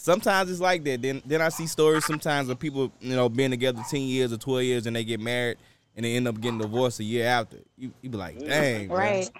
[0.00, 1.02] sometimes it's like that.
[1.02, 4.38] Then, then I see stories sometimes of people, you know, being together ten years or
[4.38, 5.58] twelve years, and they get married,
[5.94, 7.58] and they end up getting divorced a year after.
[7.76, 8.96] You, you be like, dang, bro.
[8.96, 9.30] Right.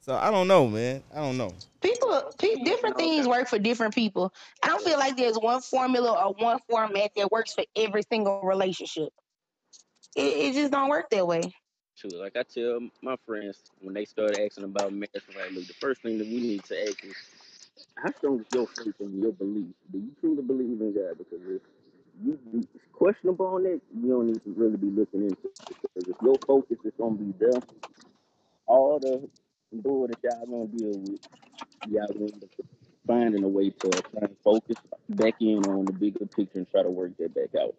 [0.00, 1.02] So I don't know, man.
[1.14, 1.52] I don't know.
[1.82, 4.32] People, pe- different things work for different people.
[4.62, 8.40] I don't feel like there's one formula or one format that works for every single
[8.42, 9.10] relationship.
[10.16, 11.42] It, it just don't work that way.
[11.98, 12.10] True.
[12.18, 16.00] Like I tell my friends when they start asking about marriage, like, look, the first
[16.00, 17.14] thing that we need to ask is,
[18.02, 19.68] how strong is your faith and your belief?
[19.92, 21.18] Do you truly believe in God?
[21.18, 21.62] Because if
[22.24, 25.76] you be questionable on it, you don't need to really be looking into it.
[25.94, 27.62] Because if your focus is gonna be there,
[28.66, 29.28] all the
[29.72, 31.20] bull that y'all gonna deal with,
[31.90, 32.66] y'all gonna up
[33.06, 34.76] finding a way to try and focus
[35.10, 37.74] back in on the bigger picture and try to work that back out.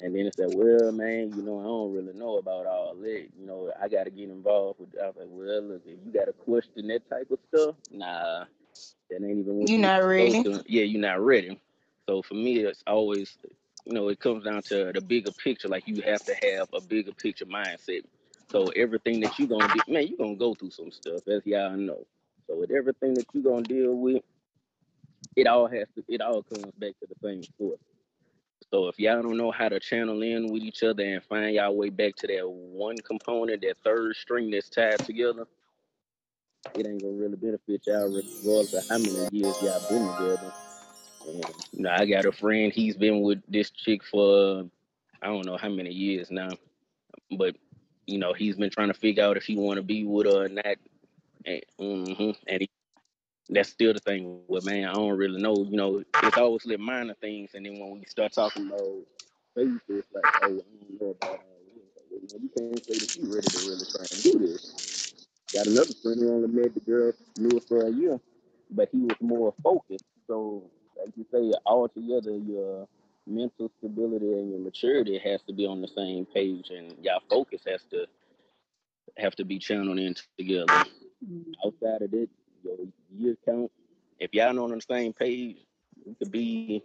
[0.00, 3.28] And then it said, well, man, you know, I don't really know about all that.
[3.38, 4.90] You know, I got to get involved with.
[5.02, 8.44] I was like, well, look, if you got to question that type of stuff, nah,
[9.10, 10.42] that ain't even what You you not ready?
[10.44, 10.62] to.
[10.66, 11.60] Yeah, you're not ready.
[12.08, 13.36] So for me, it's always,
[13.84, 15.68] you know, it comes down to the bigger picture.
[15.68, 18.02] Like you have to have a bigger picture mindset.
[18.50, 21.76] So everything that you're gonna do, man, you're gonna go through some stuff, as y'all
[21.76, 22.06] know.
[22.48, 24.22] So with everything that you're gonna deal with,
[25.36, 27.80] it all has to, it all comes back to the same source.
[28.70, 31.76] So if y'all don't know how to channel in with each other and find y'all
[31.76, 35.46] way back to that one component, that third string that's tied together,
[36.74, 40.52] it ain't gonna really benefit y'all regardless of how many years y'all been together.
[41.72, 44.64] You know, I got a friend, he's been with this chick for
[45.20, 46.50] I don't know how many years now,
[47.36, 47.56] but
[48.06, 50.48] you know, he's been trying to figure out if he wanna be with her or
[50.48, 50.76] not.
[51.44, 52.70] And, mhm, and he,
[53.48, 55.66] that's still the thing with man, I don't really know.
[55.68, 58.82] You know, it's always little minor things and then when we start talking about
[59.54, 59.80] faith,
[60.14, 61.40] like, oh, I don't know about
[62.40, 64.97] you can't say that you ready to really try and do this.
[65.52, 68.20] Got another friend who only met the girl, knew her for a year,
[68.70, 70.04] but he was more focused.
[70.26, 72.86] So, like you say, all together, your
[73.26, 77.62] mental stability and your maturity has to be on the same page, and your focus
[77.66, 78.06] has to
[79.16, 80.66] have to be channeled in together.
[81.26, 81.52] Mm.
[81.64, 82.28] Outside of that,
[82.62, 82.76] your
[83.16, 83.70] year count,
[84.18, 85.56] if y'all not on the same page,
[86.04, 86.84] you could be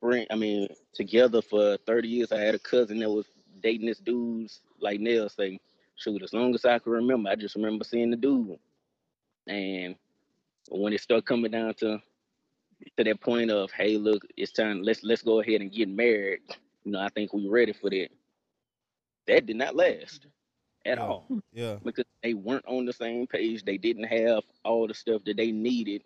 [0.00, 0.26] friend.
[0.30, 2.32] I mean, together for 30 years.
[2.32, 3.26] I had a cousin that was
[3.62, 5.58] dating this dude's like Nell say,
[5.98, 8.58] shoot, as long as I can remember, I just remember seeing the dude.
[9.48, 9.96] And
[10.70, 12.00] when it started coming down to
[12.96, 14.82] to that point of, hey, look, it's time.
[14.82, 16.40] Let's let's go ahead and get married.
[16.84, 18.08] You know, I think we ready for that.
[19.26, 20.26] That did not last
[20.86, 21.04] at Yeah.
[21.04, 21.80] all Yeah.
[21.84, 23.64] because they weren't on the same page.
[23.64, 26.02] They didn't have all the stuff that they needed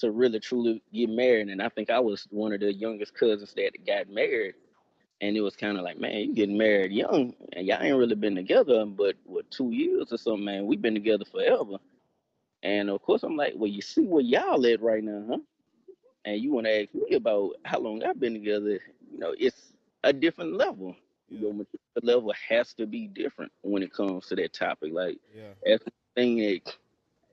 [0.00, 1.48] to really truly get married.
[1.48, 4.54] And I think I was one of the youngest cousins that got married.
[5.20, 8.14] And it was kind of like, man, you getting married young, and y'all ain't really
[8.14, 10.66] been together, but what two years or something, man.
[10.66, 11.78] We've been together forever.
[12.62, 15.38] And of course, I'm like, well, you see where y'all at right now, huh?
[16.24, 18.80] And you want to ask me about how long I've been together?
[19.12, 19.72] You know, it's
[20.04, 20.96] a different level.
[21.28, 21.40] Yeah.
[21.40, 24.92] Your maturity level has to be different when it comes to that topic.
[24.92, 25.52] Like Yeah.
[25.64, 26.76] that's the thing that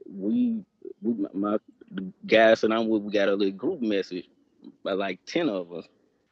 [0.07, 0.63] we,
[1.01, 1.57] we my, my
[1.91, 4.27] the guys and I'm with, we got a little group message
[4.83, 5.87] by like ten of us,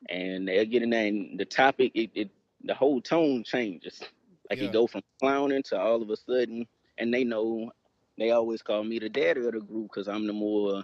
[0.10, 1.06] and they're getting that.
[1.06, 2.30] And the topic, it, it
[2.64, 4.02] the whole tone changes.
[4.50, 4.66] Like Yeah.
[4.66, 6.66] it go from clowning to all of a sudden,
[6.98, 7.72] and they know
[8.18, 10.84] they always call me the daddy of the group because I'm the more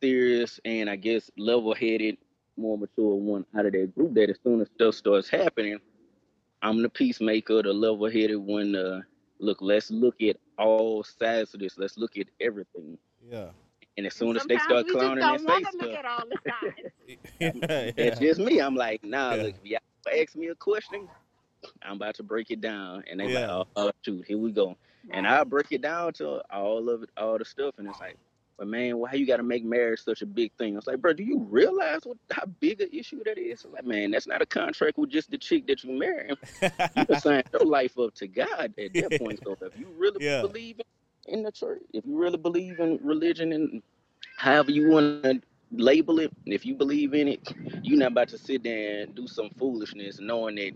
[0.00, 2.18] serious and I guess level-headed,
[2.56, 4.14] more mature one out of that group.
[4.14, 5.78] That as soon as stuff starts happening,
[6.62, 8.74] I'm the peacemaker, the level-headed one.
[8.76, 9.00] Uh,
[9.40, 11.78] look, let's look at all sides of this.
[11.78, 12.98] Let's look at everything.
[13.30, 13.50] Yeah.
[13.98, 15.88] And as soon as they Sometimes start we just clowning don't and say to look
[15.88, 16.92] stuff, at all the sides.
[17.40, 17.92] yeah.
[17.96, 18.60] it's just me.
[18.60, 19.42] I'm like, nah, Yeah.
[19.42, 21.08] look, if y'all ask me a question,
[21.82, 23.02] I'm about to break it down.
[23.10, 23.40] And they Yeah.
[23.40, 24.76] like, oh, oh, shoot, here we go.
[25.10, 28.16] And I break it down to all of it, all the stuff, and it's like,
[28.56, 30.74] but man, why you got to make marriage such a big thing?
[30.74, 33.64] I was like, bro, do you realize what how big an issue that is?
[33.64, 36.30] I'm like, man, that's not a contract with just the chick that you marry.
[36.96, 39.40] You can sign your life up to God at that point.
[39.44, 40.40] So if you really Yeah.
[40.42, 40.84] believe in
[41.42, 43.82] the church, if you really believe in religion and
[44.36, 45.40] however you want to
[45.72, 49.26] label it, if you believe in it, you're not about to sit there and do
[49.26, 50.72] some foolishness knowing that,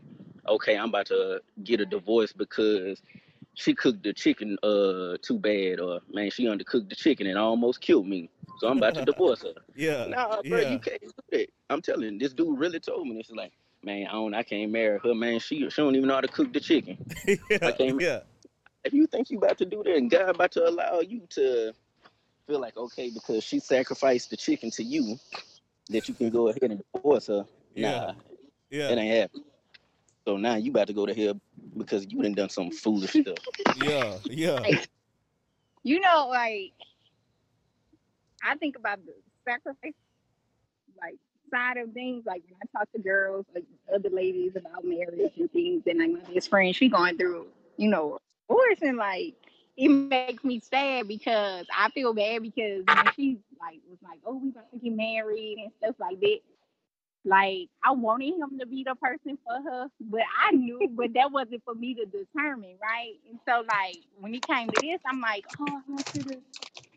[0.48, 3.02] okay, I'm about to get a divorce because
[3.54, 7.80] she cooked the chicken uh too bad or man she undercooked the chicken and almost
[7.80, 10.06] killed me so i'm about to divorce her yeah.
[10.06, 10.72] nah bro yeah.
[10.72, 13.52] you can't do that i'm telling you this dude really told me this is like
[13.82, 16.28] man i don't i can't marry her man she she don't even know how to
[16.28, 17.70] cook the chicken yeah.
[17.72, 18.20] can't- yeah.
[18.84, 21.72] If you think you about to do that and god about to allow you to
[22.46, 25.16] feel like okay because she sacrificed the chicken to you
[25.88, 28.14] that you can go ahead and divorce her Yeah.
[28.70, 29.44] nah it ain't happening
[30.26, 31.40] so now you about to go to hell
[31.76, 33.38] because you done done some foolish stuff
[33.74, 34.18] Yeah.
[34.24, 34.62] Yeah.
[35.82, 36.72] you know, like
[38.42, 39.14] I think about the
[39.48, 39.92] sacrifice,
[41.00, 41.16] like
[41.50, 42.24] side of things.
[42.26, 43.64] Like when I talk to girls, like
[43.94, 47.88] other ladies about marriage and things, and like my best friend, she going through, you
[47.88, 48.18] know,
[48.52, 49.54] divorce, and like
[49.88, 54.36] it makes me sad because I feel bad because when she like was like, oh,
[54.36, 56.38] we about to get married and stuff like that.
[57.24, 61.32] Like I wanted him to be the person for her, but I knew, but that
[61.32, 63.14] wasn't for me to determine, right?
[63.30, 66.40] And so, like when it came to this, I'm like, oh, I you to,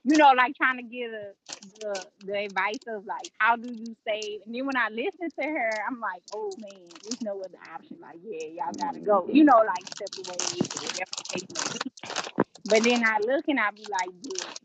[0.05, 1.33] you know, like trying to get a
[1.81, 4.41] the the advice of like how do you save?
[4.47, 7.97] And then when I listen to her, I'm like, oh man, there's no other option.
[8.01, 11.91] Like, yeah, y'all gotta go, you know, like step away whatever the case may be.
[12.65, 14.55] But then I look and I be like, but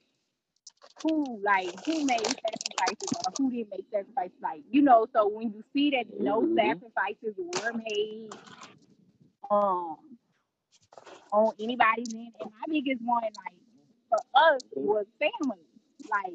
[1.03, 4.37] who like who made sacrifices or who didn't make sacrifices.
[4.43, 6.57] Like you know, so when you see that no Mhm.
[6.57, 8.39] sacrifices were made,
[9.51, 10.19] um,
[11.33, 13.55] on anybody's end, and my biggest one like
[14.11, 15.65] for us was family.
[16.11, 16.35] Like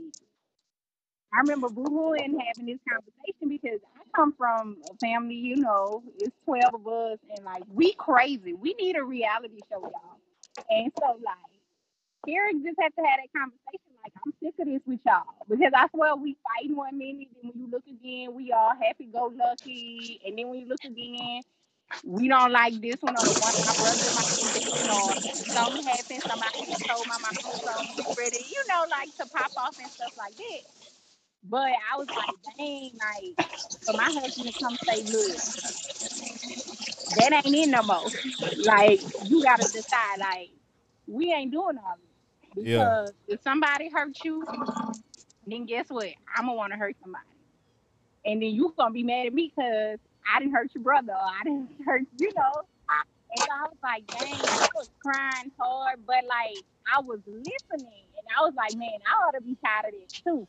[1.34, 6.04] I remember Boo and having this conversation because I come from a family, you know,
[6.20, 8.54] it's 12 of us, and like we crazy.
[8.56, 10.18] We need a reality show, y'all.
[10.72, 11.38] And so, like,
[12.26, 13.94] here just have to have that conversation.
[14.04, 17.52] Like, I'm sick of this with y'all because I swear we fighting one minute, then
[17.54, 21.42] when you look again, we all happy go lucky, and then when you look again,
[22.04, 25.18] we don't like this one or the one my brother might have done or
[25.54, 29.92] something happened, somebody told my mama something, ready, you know, like to pop off and
[29.92, 30.62] stuff like that.
[31.44, 33.38] But I was like, dang, like
[33.86, 35.42] for my husband to come say, look,
[37.16, 38.12] that ain't in no more.
[38.58, 40.52] Like you gotta decide, like
[41.08, 42.78] we ain't doing all this Yeah.
[42.78, 44.50] because if somebody hurt you,
[45.46, 46.10] then guess what?
[46.36, 47.26] I'm gonna want to hurt somebody,
[48.26, 51.20] and then you gonna be mad at me because I didn't hurt your brother or
[51.22, 52.64] I didn't hurt, you know.
[53.32, 58.08] And so I was like, dang, I was crying hard, but like I was listening,
[58.18, 60.48] and I was like, man, I ought to be tired of this too.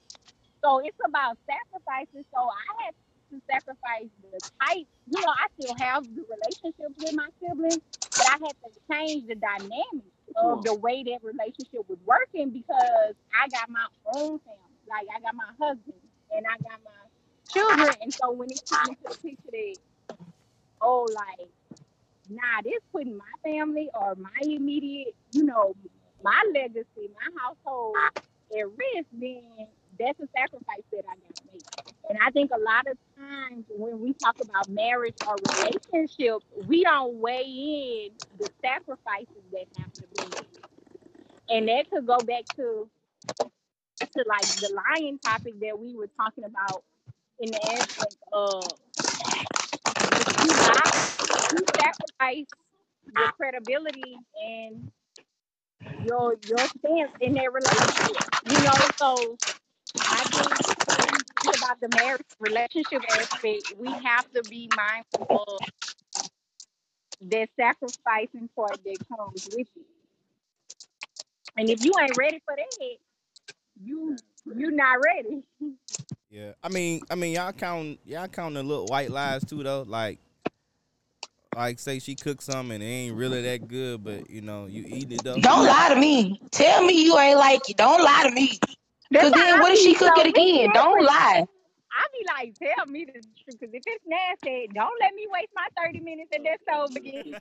[0.65, 2.27] So it's about sacrifices.
[2.35, 2.95] So I had
[3.33, 4.87] to sacrifice the type.
[5.07, 7.83] You know, I still have the relationships with my siblings,
[8.17, 13.15] but I had to change the dynamic of the way that relationship was working because
[13.35, 14.81] I got my own family.
[14.89, 17.01] Like I got my husband and I got my
[17.53, 17.97] children.
[18.03, 19.75] And so when it came to the picture
[20.83, 21.49] oh, like,
[22.31, 25.75] nah, this putting my family or my immediate, you know,
[26.23, 27.97] my legacy, my household
[28.53, 31.65] at risk, then that's a sacrifice that I gotta make.
[32.11, 36.85] And I think a lot of times when we talk about marriage or relationships, we
[36.85, 40.65] don't weigh in the sacrifices that have to be made.
[41.49, 42.89] And that could go back to
[44.15, 46.85] to like the lying topic that we were talking about
[47.41, 48.79] in the aspect of
[49.25, 50.93] um, you lie,
[51.51, 52.47] you sacrifice
[53.13, 54.93] your credibility and
[55.99, 58.19] your your stance in that relationship.
[58.45, 59.39] You know, so
[60.09, 60.61] I think
[61.55, 65.63] about the marriage relationship aspect, we have to be mindful of
[67.31, 69.87] that sacrificing part that comes with it.
[71.57, 72.97] And if you ain't ready for that,
[73.83, 74.21] you
[74.55, 75.43] you not ready.
[76.31, 79.85] Yeah, I mean, I mean, y'all count, y'all counting the little white lies too, though.
[79.87, 80.19] Like,
[81.55, 84.85] like say she cooked something and it ain't really that good, but you know, you
[84.87, 85.41] eat it though.
[85.41, 86.41] Don't lie to me.
[86.51, 87.77] Tell me you ain't like it.
[87.79, 88.59] Don't lie to me.
[89.15, 90.71] Cause then what if she cook so it again?
[90.75, 91.47] Don't lie.
[91.97, 95.53] I be like, tell me the truth, because if it's nasty, don't let me waste
[95.55, 97.39] my 30 minutes at that stove again.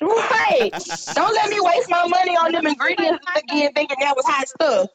[0.00, 0.70] Right.
[1.14, 4.90] Don't let me waste my money on them ingredients again thinking that was hot stuff.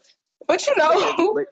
[0.48, 1.46] But you know, but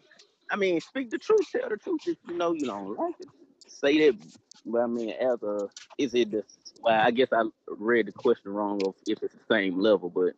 [0.50, 1.48] I mean, speak the truth.
[1.52, 2.02] Tell the truth.
[2.08, 3.28] If you know you don't like it,
[3.68, 4.18] say that.
[4.66, 6.44] But I mean, as a, is it the?
[6.82, 10.34] Well, I guess I read the question wrong of if it's the same level, but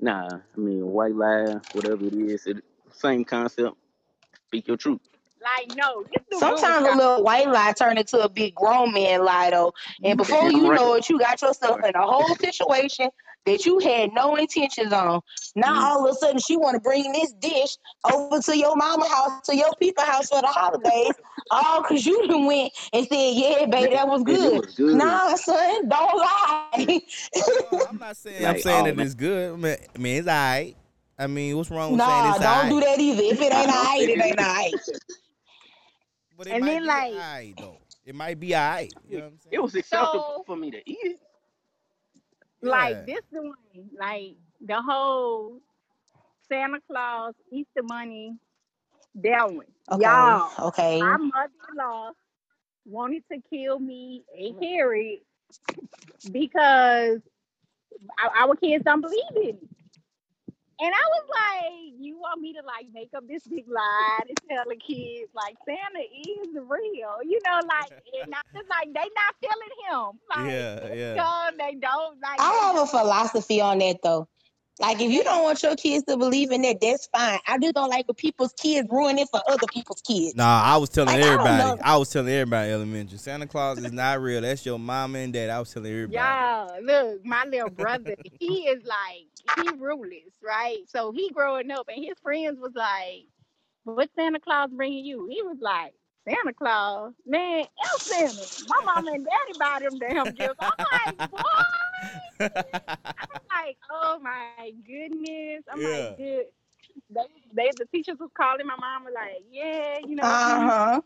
[0.00, 0.28] nah.
[0.34, 3.76] I mean, white lie, whatever it is, it same concept.
[4.48, 5.00] Speak your truth.
[5.42, 8.54] Like, no, this the good with sometimes a little white lie turn into a big
[8.54, 9.72] grown man lie though.
[10.04, 10.76] And before you right.
[10.76, 13.08] know it, you got yourself in a whole situation
[13.46, 15.20] that you had no intentions on.
[15.56, 15.82] Now Mm.
[15.82, 17.76] all of a sudden she want to bring this dish
[18.12, 21.12] over to your mama house, to your people house for the holidays,
[21.50, 24.96] all because you done went and said, "Yeah, baby, that was good." was good.
[24.96, 27.00] Nah, son, don't lie.
[27.72, 29.52] No, I'm not saying I'm saying oh, that it's good.
[29.52, 30.76] I mean, I mean, it's alright.
[31.18, 32.70] I mean, what's wrong with saying nah, it's don't alright?
[32.70, 33.22] do that either.
[33.22, 34.46] If it ain't No, alright, it it ain't is.
[34.46, 34.74] alright.
[36.36, 37.76] But it And might then, be like- alright though.
[38.04, 38.92] It might be alright.
[39.08, 39.52] You know what I'm saying?
[39.54, 41.20] It was acceptable So- for me to eat it.
[42.62, 42.70] Yeah.
[42.70, 43.54] Like, this the one.
[43.98, 45.60] Like, the whole
[46.48, 48.36] Santa Claus, Easter money,
[49.16, 49.66] that one.
[49.90, 51.00] Okay, Y'all, okay.
[51.00, 52.12] my mother-in-law
[52.86, 55.22] wanted to kill me and Harry
[56.30, 57.20] because
[58.22, 59.62] our, our kids don't believe in it.
[60.82, 64.34] And I was like, you want me to like make up this big lie to
[64.50, 67.92] tell the kids like Santa is real, you know, like
[68.24, 70.18] and I'm just like they not feeling him.
[70.28, 71.14] Like Yeah, yeah.
[71.22, 74.26] no, they don't like I they have a philosophy on that though.
[74.80, 77.38] Like if you don't want your kids to believe in that, that's fine.
[77.46, 80.34] I just don't like when people's kids ruin it for other people's kids.
[80.34, 81.58] Nah, I was telling Like, everybody.
[81.58, 81.78] know.
[81.84, 83.18] I, was telling everybody elementary.
[83.18, 84.40] Santa Claus is not real.
[84.40, 85.50] That's your mom and dad.
[85.50, 86.16] I was telling everybody.
[86.16, 89.26] Y'all, look, my little brother, he is like
[89.66, 90.78] he ruthless, right?
[90.88, 93.26] So he growing up, and his friends was like,
[93.84, 95.92] "What Santa Claus bringing you?" He was like,
[96.24, 98.48] "Santa Claus, man, El Santa.
[98.66, 101.42] My mom and daddy buy them damn gifts." I'm like, "What?"
[103.18, 105.82] I'm like, "Oh my goodness!" I'm Yeah.
[105.82, 106.46] like, "Good."
[107.10, 110.38] they, they the teachers was calling my mama like, yeah, you know.
[110.40, 111.00] Uh-huh.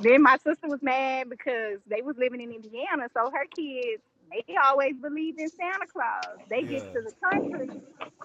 [0.00, 4.54] Then my sister was mad because they was living in Indiana, so her kids they
[4.64, 6.38] always believed in Santa Claus.
[6.48, 6.80] They Yeah.
[6.80, 7.70] get to the country,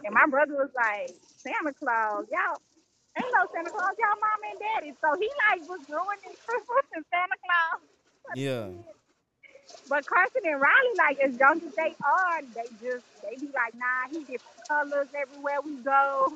[0.04, 2.60] and my brother was like, Santa Claus, y'all
[3.18, 4.94] ain't no Santa Claus, y'all mama and daddy.
[5.02, 7.82] So he like was ruining Christmas and Santa Claus.
[8.36, 8.68] Yeah.
[9.90, 13.76] But Carson and Riley, like as young as they are, they just they be like,
[13.76, 16.34] nah, he different colors everywhere we go.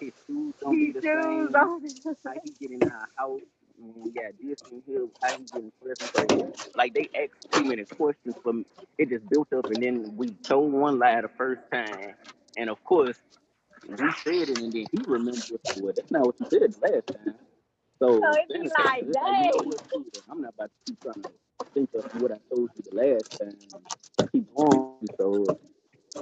[0.00, 1.54] His shoes don't be He the shoes same.
[1.54, 1.80] on.
[2.24, 3.40] How he get in our house
[3.78, 5.06] when we got this in here?
[5.22, 6.14] How he getting presents?
[6.14, 8.64] Like, like they asked too many questions for me.
[8.98, 12.14] It just built up, and then we told one lie the first time,
[12.56, 13.16] and of course
[13.88, 15.60] we said it, and then he remembered.
[15.64, 17.34] Like, well, that's not what you said last time.
[17.98, 19.66] So, So it be Claus like, is like, you know dang.
[19.66, 20.22] what, screw that.
[20.30, 21.30] I'm not about to keep trying to
[21.74, 23.56] think of what I told you the last time.
[24.20, 25.06] and Keep going.
[25.18, 25.44] So,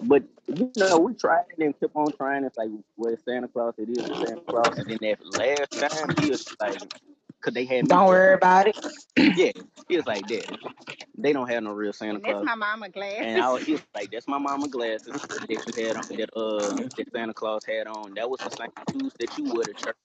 [0.03, 2.45] but you know, we tried it and kept on trying.
[2.45, 4.79] It's like, well, Santa Claus, it is Santa Claus.
[4.79, 6.81] And then that last time, he was like,
[7.45, 7.89] because they had.
[7.89, 8.79] Don't worry about it.
[9.37, 9.53] Yeah,
[9.89, 10.59] he was like that.
[11.17, 12.45] They don't have no real Santa And that's Claus.
[12.45, 13.21] my mama glasses.
[13.21, 16.31] And I was, he was like, "That's my mama glasses that you had on, that
[16.37, 18.15] uh that Santa Claus had on.
[18.15, 19.97] That was the same shoes that you wore to church."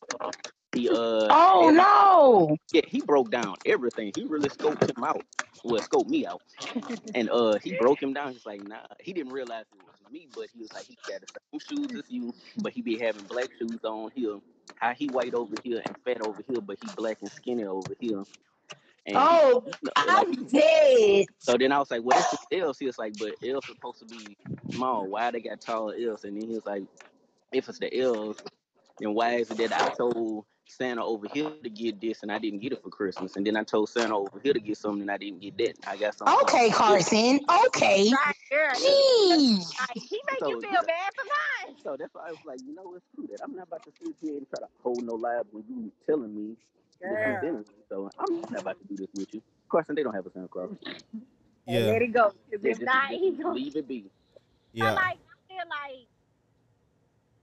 [0.74, 0.94] He uh
[1.30, 2.58] Oh no.
[2.72, 4.12] yeah, he broke down everything.
[4.16, 5.24] He really scoped him out.
[5.64, 6.42] Well, scoped me out.
[7.16, 8.34] And uh he broke him down.
[8.34, 11.22] He's like, nah, he didn't realize it was me, but he was like, he got
[11.22, 14.38] the same shoes as you, but he be having black shoes on here.
[14.76, 17.94] How he white over here and fat over here, but he black and skinny over
[18.00, 18.24] here.
[19.06, 19.64] And Oh,
[19.96, 21.26] I'm dead.
[21.40, 22.78] so then I was like, well, that's just L's.
[22.78, 24.38] He was like, but L's supposed to be
[24.72, 25.08] small.
[25.08, 26.24] Why they got tall L's?
[26.26, 26.84] And then he was like,
[27.52, 28.38] if it's the L's,
[29.00, 32.38] then why is it that I told Santa over here to get this and I
[32.40, 33.36] didn't get it for Christmas?
[33.36, 35.74] And then I told Santa over here to get something and I didn't get that.
[35.88, 36.36] I got something.
[36.44, 37.40] Okay, Carson.
[37.68, 38.12] Okay.
[38.12, 38.76] Right, girl.
[38.76, 39.80] Jeez.
[39.80, 40.82] Like, he make So, you feel yeah.
[40.82, 41.26] bad for
[41.68, 41.78] lying.
[41.84, 43.92] So that's why I was like, you know, it's true that I'm not about to
[44.04, 46.56] sit here and try to hold no lies when you telling me
[47.02, 47.10] this
[47.42, 47.64] Girl.
[47.90, 49.40] So I'm not about to do this with you.
[49.40, 50.70] Of course, they don't have a Santa Claus.
[51.66, 51.82] Yeah.
[51.82, 52.30] let it go.
[52.30, 53.54] 'Cause Yeah, if just, not, he just gonna.
[53.56, 54.10] leave it be.
[54.76, 54.94] But Yeah.
[54.94, 56.08] like, I feel like,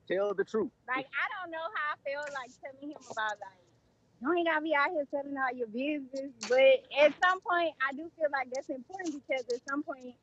[0.08, 0.70] Tell the truth.
[0.88, 3.60] like I don't know how I feel like telling him about like.
[4.22, 7.92] You ain't gotta be out here telling all your business, but at some point, I
[7.92, 10.14] do feel like that's important because at some point,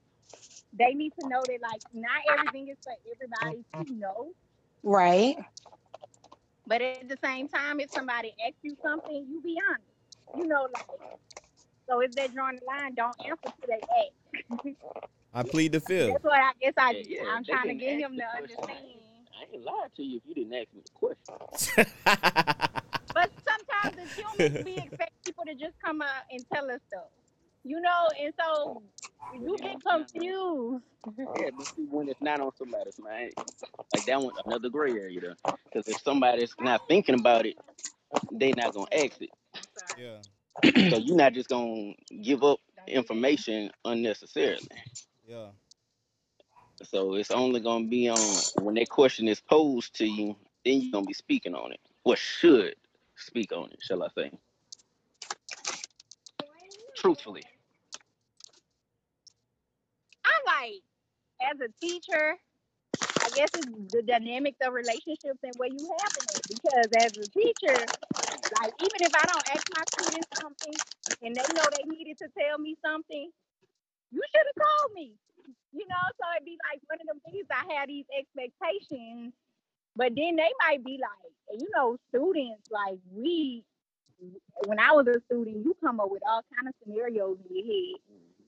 [0.73, 4.31] they need to know that like not everything is for everybody to know.
[4.81, 5.38] Right.
[6.65, 9.84] But at the same time, if somebody asks you something, you be honest.
[10.38, 10.88] You know, like,
[11.88, 14.75] so if they're drawing the line, don't answer to they ask.
[15.34, 16.13] I plead the fifth.
[16.13, 18.21] That's what I guess I, Yeah, yeah, I'm they trying to get ask him the
[18.23, 18.57] to question.
[18.63, 19.03] understand.
[19.43, 21.87] I ain't lied to you if you didn't ask me the question.
[23.13, 27.05] But sometimes as humans, we expect people to just come out and tell us stuff.
[27.63, 28.81] You know, and so
[29.39, 30.83] you get confused.
[31.39, 33.33] Yeah, but see, when it's not on somebody's mind,
[33.93, 35.35] like that one, another gray area there.
[35.65, 37.55] Because if somebody's not thinking about it,
[38.31, 39.29] they not gonna ask it.
[39.97, 40.17] yeah.
[40.89, 44.67] So you're not just gonna give up information unnecessarily.
[45.27, 45.49] Yeah.
[46.82, 48.19] So it's only gonna be on
[48.61, 51.80] when that question is posed to you, then you're gonna be speaking on it.
[52.03, 52.76] Or should
[53.15, 54.32] speak on it, shall I say?
[56.95, 57.43] Truthfully.
[60.26, 60.82] I like,
[61.51, 62.38] as a teacher,
[63.21, 66.41] I guess it's the dynamics of relationships and where you having it.
[66.49, 67.86] Because as a teacher,
[68.61, 70.74] like even if I don't ask my students something
[71.21, 73.30] and they know they needed to tell me something,
[74.11, 75.13] you should have told me.
[75.74, 79.34] You know, so it'd be like one of them things I had these expectations,
[79.95, 83.65] but then they might be like, you know, students like we
[84.65, 87.65] when I was a student, you come up with all kind of scenarios in your
[87.65, 87.99] head.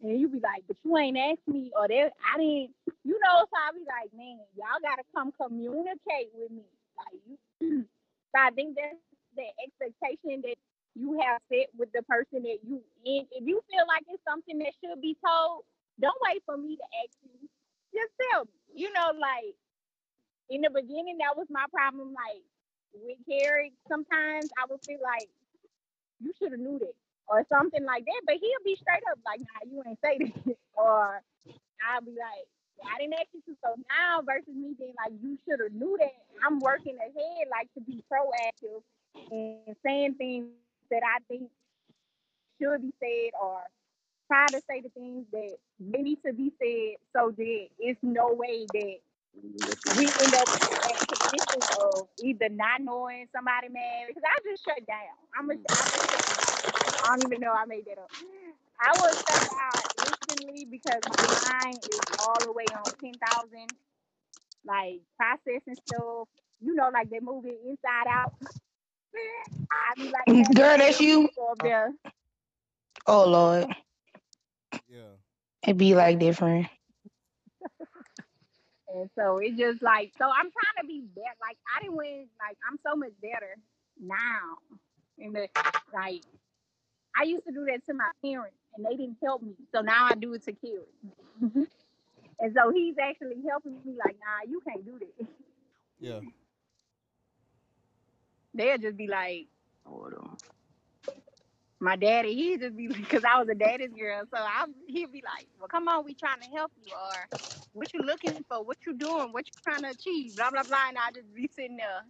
[0.04, 2.72] And you be like, but you ain't asked me, or they, I didn't,
[3.04, 3.38] you know.
[3.50, 6.64] So I be like, man, y'all gotta come communicate with me.
[6.98, 7.86] Like, you,
[8.36, 9.02] so I think that's
[9.36, 10.58] the expectation that
[10.96, 13.26] you have set with the person that you in.
[13.32, 15.64] If you feel like it's something that should be told,
[16.00, 17.50] don't wait for me to ask you.
[17.94, 18.52] Just tell me.
[18.76, 19.56] You know, like
[20.50, 22.14] in the beginning, that was my problem.
[22.14, 22.44] Like
[22.94, 25.30] with Carrie, sometimes I would feel like
[26.20, 26.96] you should have knew that
[27.28, 28.22] or something like that.
[28.26, 30.58] But he'll be straight up like, nah, you ain't say that.
[30.76, 31.22] or
[31.84, 32.48] I'll be like,
[32.84, 33.58] I didn't ask you to.
[33.64, 36.14] So now versus me being like, you should have knew that.
[36.46, 38.84] I'm working ahead, like to be proactive
[39.32, 40.48] and saying things
[40.92, 41.50] that I think
[42.60, 43.64] should be said or
[44.28, 48.34] try to say the things that they need to be said so that it's no
[48.34, 48.98] way that
[49.86, 54.64] we end up in that position of either not knowing somebody mad because I just
[54.66, 55.16] shut down.
[55.38, 56.08] I'm a, I, just,
[57.04, 58.12] I don't even know I made that up.
[58.82, 63.76] I was shut down instantly because my mind is all the way on ten thousand,
[64.66, 66.30] like processing stuff,
[66.62, 68.34] you know, like they movie Inside Out.
[69.72, 71.30] I be like, Girl, that's you.
[71.52, 71.92] up there.
[73.08, 73.68] Oh Lord,
[74.96, 75.18] Yeah.
[75.68, 76.68] it be like different.
[78.94, 81.38] And so it's just like so I'm trying to be better.
[81.42, 83.58] Like I didn't win like I'm so much better
[84.00, 84.58] now.
[85.20, 85.50] And the
[85.94, 86.24] like
[87.18, 89.54] I used to do that to my parents and they didn't help me.
[89.74, 90.88] So now I do it to Kerry.
[92.40, 95.28] and so he's actually helping me like, nah, you can't do that.
[96.00, 96.22] Yeah.
[98.54, 99.48] They'll just be like,
[99.86, 100.38] Hold on.
[101.86, 104.24] My daddy, he'd just be because I was a daddy's girl.
[104.34, 107.30] So I he'd be like, Well, come on, we trying to help you or
[107.74, 110.90] what you looking for, what you doing, what you trying to achieve, blah blah blah.
[110.90, 112.04] And I just be sitting there.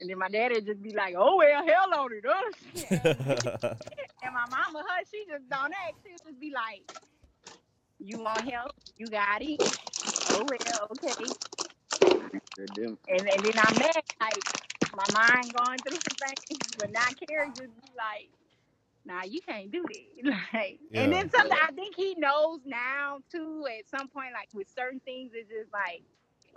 [0.00, 2.24] And then my daddy just be like, Oh well, hell on it.
[2.26, 2.52] huh?"
[4.22, 5.96] and my mama, her, she just don't ask.
[6.04, 6.84] She just be like,
[8.00, 8.72] You want help?
[8.98, 9.60] You got it.
[10.28, 11.32] Oh well, okay.
[13.08, 14.44] And, and then I'm mad, like
[14.94, 18.30] my mind going through the thing, but not Carrie just be like,
[19.04, 20.34] nah, you can't do that.
[20.54, 23.64] Like, and then something I think he knows now too.
[23.78, 26.02] At some point, like with certain things, it's just like,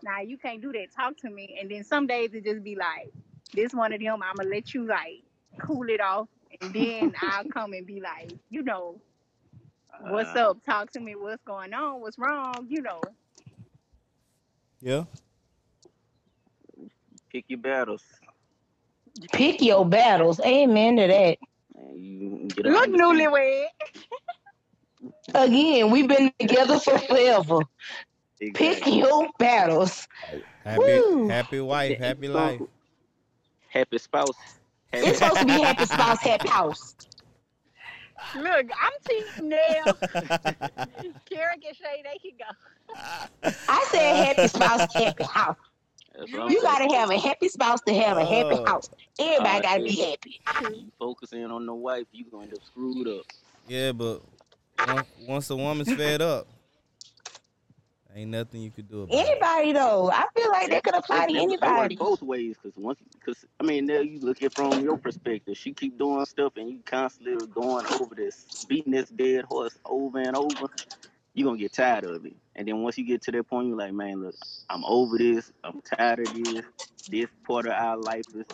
[0.03, 0.87] nah, you can't do that.
[0.95, 1.57] Talk to me.
[1.59, 3.11] And then some days it just be like,
[3.53, 5.23] this one of them, I'ma let you like
[5.61, 6.27] cool it off,
[6.61, 9.01] and then I'll come and be like, you know,
[9.99, 10.63] what's Uh, up?
[10.63, 11.15] Talk to me.
[11.15, 12.01] What's going on?
[12.01, 12.65] What's wrong?
[12.69, 13.01] You know.
[14.81, 15.05] yeah.
[17.31, 18.03] Pick your battles.
[19.31, 20.39] Pick your battles.
[20.41, 21.37] Amen to that.
[21.89, 23.65] And you Look, out newlywed.
[25.35, 27.59] Again, we've been together for forever.
[28.53, 30.07] Pick your battles.
[30.63, 31.27] Happy Woo.
[31.27, 32.61] happy wife, happy life.
[33.69, 34.29] Happy spouse.
[34.93, 36.95] Happy It's supposed to be happy spouse, happy house.
[38.35, 39.93] Look, I'm team now.
[41.25, 43.43] Karen can say they can go.
[43.67, 45.57] I said happy spouse, happy house.
[46.17, 48.65] That's You gotta have a happy spouse to have a happy Oh.
[48.65, 48.89] house.
[49.19, 50.41] Everybody Alright, gotta be happy.
[50.75, 53.25] You focus in on the wife, you gonna end up screwed up.
[53.67, 54.21] yeah, but
[54.87, 56.47] once, once a woman's fed up,
[58.15, 59.27] ain't nothing you could do about it.
[59.27, 61.95] Anybody though, I feel like that could apply to That- that anybody.
[61.95, 65.57] both ways, cause once, cause I mean, now you look at from your perspective.
[65.57, 70.19] She keep doing stuff, and you constantly going over this, beating this dead horse over
[70.19, 70.67] and over.
[71.33, 73.77] You gonna get tired of it, and then once you get to that point, you're
[73.77, 74.35] like, man, look,
[74.69, 75.51] I'm over this.
[75.63, 76.65] I'm tired of this.
[77.09, 78.45] This part of our life is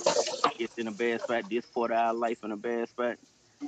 [0.58, 1.50] it's in a bad spot.
[1.50, 3.18] This part of our life in a bad spot.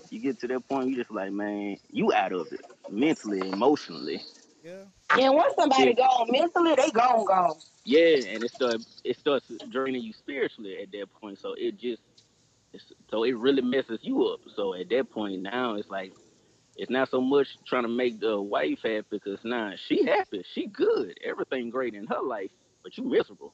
[0.09, 4.21] You get to that point, you just like, man, you out of it mentally, emotionally.
[4.63, 4.83] Yeah.
[5.19, 7.57] And once somebody gone mentally, they gone gone.
[7.83, 11.39] Yeah, and it starts it starts draining you spiritually at that point.
[11.39, 12.01] So it just
[12.73, 14.41] it's, so it really messes you up.
[14.55, 16.13] So at that point now it's like
[16.77, 20.67] it's not so much trying to make the wife happy because now she happy, she
[20.67, 22.49] good, everything great in her life,
[22.83, 23.53] but you miserable.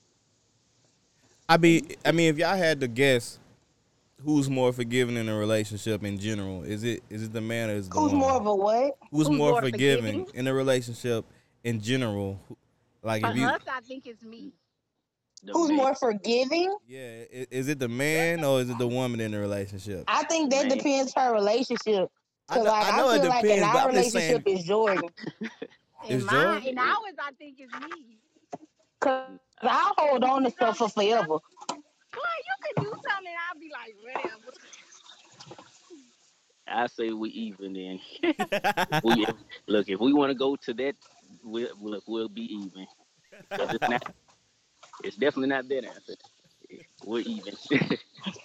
[1.49, 3.39] I mean, I mean, if y'all had to guess,
[4.23, 6.63] who's more forgiving in a relationship in general?
[6.63, 8.19] Is it is it the man or is the Who's woman?
[8.19, 8.97] more of a what?
[9.11, 10.39] who's, Who's more, more forgiving, forgiving?
[10.39, 11.25] in a relationship
[11.63, 12.39] in general?
[12.47, 12.57] Who-
[13.03, 14.51] Like For if you, us, I think it's me.
[15.43, 16.75] The Who's man- more forgiving?
[16.87, 20.03] yeah, i- is it the man or is it the woman in the relationship?
[20.07, 20.77] I think that Man.
[20.77, 22.11] depends her relationship.
[22.49, 24.11] I Cause know, like I I, it feel like in depends, but our I'm just
[24.11, 24.25] saying.
[24.43, 25.09] relationship is Jordan.
[26.07, 28.17] In Is mine, Jordan- in ours, I think is me.
[28.99, 29.29] Cause
[29.61, 31.27] I hold on to stuff for forever.
[31.27, 31.39] Boy,
[31.69, 34.53] you can do something, and I'll be like, whatever.
[36.69, 37.99] I say we even then.
[39.03, 39.25] we,
[39.67, 40.95] look, if we want to go to that,
[41.43, 42.87] we'll, we'll we'll be even.
[43.51, 44.03] 'Cause it's not.
[45.03, 46.15] It's definitely not that answer.
[47.05, 47.53] We're even.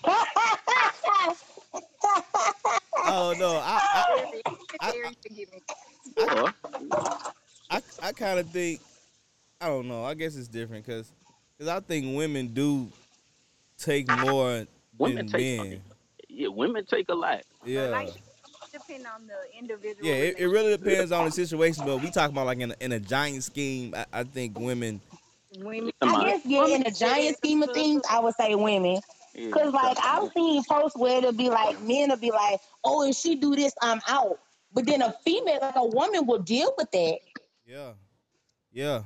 [1.74, 4.42] oh no, I Very,
[4.80, 5.60] I- very forgiving.
[6.16, 6.54] or
[7.70, 8.80] I, I, I kind of think
[9.60, 10.04] I don't know.
[10.04, 11.10] I guess it's different because
[11.56, 12.88] because I think women do
[13.78, 14.66] take more
[14.98, 15.80] Women than take- men.
[16.28, 17.42] yeah, women take a lot.
[17.64, 17.88] Yeah.
[17.88, 18.10] Like,
[18.72, 20.04] depend on the individual.
[20.06, 22.74] Yeah, it, it really depends on the situation, but we talk about like in a,
[22.80, 23.94] in a giant scheme.
[23.96, 25.00] I, I think women.
[25.58, 29.00] Women, I guess yeah, in a giant scheme of things, I would say women.
[29.34, 29.96] Yeah, Cause like.
[30.04, 33.54] I've seen posts where it'll be like men will be like, oh, if she do
[33.56, 34.38] this, I'm out.
[34.74, 37.18] But then a female, like a woman, will deal with that,
[37.66, 37.92] Yeah.
[38.72, 39.02] Yeah.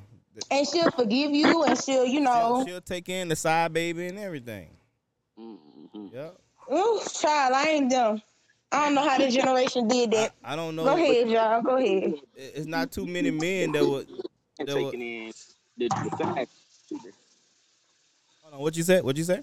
[0.51, 4.07] and she'll forgive you, and she'll, you know, She'll, she'll take in the side baby
[4.07, 4.71] and everything.
[5.39, 6.13] Mhm.
[6.13, 6.31] Yeah.
[6.73, 8.23] ooh, child, I ain't them.
[8.73, 10.33] I don't know how the generation did that.
[10.45, 10.85] I don't know.
[10.85, 11.63] Go ahead, y'all.
[11.63, 12.15] Go ahead.
[12.35, 14.09] It's not too many men that would.
[14.59, 15.33] And There wa- in
[15.77, 16.49] the, the side.
[18.43, 18.61] Hold on.
[18.61, 19.05] What you said?
[19.05, 19.43] What you say?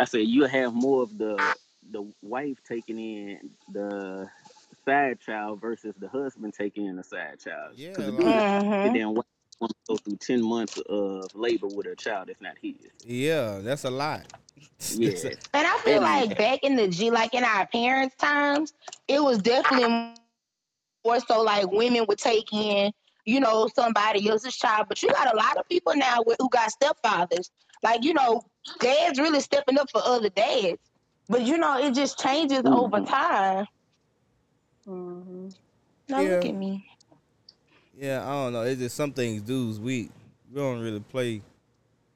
[0.00, 1.36] I said you have more of the
[1.90, 4.28] the wife taking in the
[4.84, 7.72] side child versus the husband taking in the side child.
[7.76, 8.86] Yeah, 'Cause like- again, Mhm.
[8.86, 9.24] and then woman
[9.88, 12.74] go through ten months of labor with her child if not his.
[13.04, 14.26] Yeah, that's a lot.
[14.96, 15.10] Yeah.
[15.10, 18.72] A- And I feel And- like back in the G, like in our parents' times,
[19.08, 20.14] it was definitely
[21.04, 22.92] more so like women would take in,
[23.26, 24.86] you know, somebody else's child.
[24.88, 27.50] But you got a lot of people now with, who got stepfathers.
[27.82, 28.42] Like, you know,
[28.80, 30.78] dads really stepping up for other dads.
[31.28, 33.06] But you know, it just changes over Mhm.
[33.06, 33.66] time.
[34.86, 35.48] Mm-hmm.
[36.08, 36.44] Now look Yeah.
[36.44, 36.84] at me.
[37.96, 38.62] yeah, I don't know.
[38.62, 39.78] It's just some things, dudes.
[39.80, 40.10] We
[40.50, 41.42] we don't really play.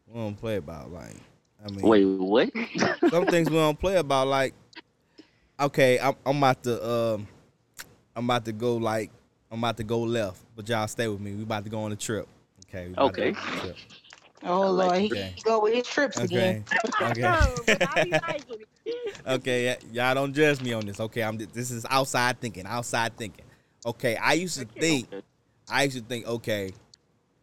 [0.06, 1.16] We don't play about like.
[1.64, 2.50] I mean, Wait, what?
[3.10, 4.54] some things we don't play about like
[5.60, 7.26] okay I'm, I'm about to um
[8.16, 9.10] i'm about to go like
[9.50, 11.92] i'm about to go left but y'all stay with me we about to go on
[11.92, 12.26] a trip
[12.66, 13.74] okay we about to Okay.
[14.44, 14.60] Go on a trip.
[14.60, 15.34] Oh I like Lord, he Okay.
[15.44, 16.64] go with his trips okay again.
[17.00, 19.22] okay No, but I be liking it.
[19.26, 23.44] okay y'all don't judge me on this okay i'm this is outside thinking outside thinking
[23.86, 25.08] okay i used to think
[25.70, 26.72] i used to think okay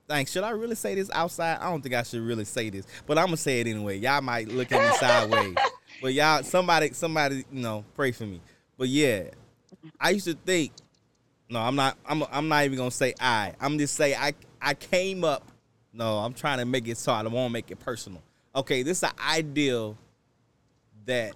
[0.08, 2.86] thanks should i really say this outside i don't think i should really say this
[3.08, 5.56] but i'm gonna say it anyway y'all might look at me sideways
[6.02, 8.41] But y'all, somebody, somebody, you know, pray for me.
[8.78, 9.26] But yeah,
[9.99, 10.72] I used to think.
[11.49, 11.95] No, I'm not.
[12.08, 12.24] I'm.
[12.32, 13.54] I'm not even gonna say I.
[13.62, 14.34] I'm just say I.
[14.60, 15.51] I came up.
[15.93, 18.21] No, I'm trying to make it so I won't make it personal.
[18.55, 19.97] Okay, this is an ideal
[21.05, 21.33] that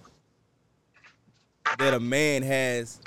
[1.78, 3.00] that a man has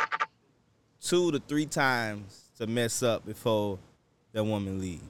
[1.01, 3.79] two to three times to mess up before
[4.33, 5.03] that woman leaves.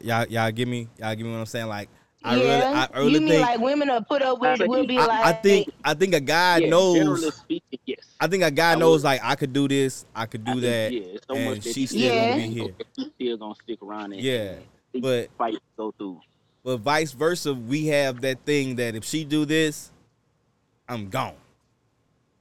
[0.00, 1.68] Y'all, y'all give me, y'all give me what I'm saying.
[1.68, 1.88] Like,
[2.24, 3.42] I really, yeah, I really you mean think.
[3.46, 6.14] like women are put up with I- will be I, like I think I think
[6.14, 7.34] a guy yeah, knows.
[7.34, 7.98] Speaking, yes.
[8.20, 10.52] I think a guy I knows would- like I could do this, I could do
[10.52, 12.30] I think, that, yeah, it's so and much that she you still Yeah.
[12.30, 12.74] gonna be here.
[12.96, 14.54] She's still gonna stick around and Yeah,
[14.94, 16.20] and but fight go through.
[16.62, 19.90] but vice versa, we have that thing that if she do this,
[20.88, 21.34] I'm gone.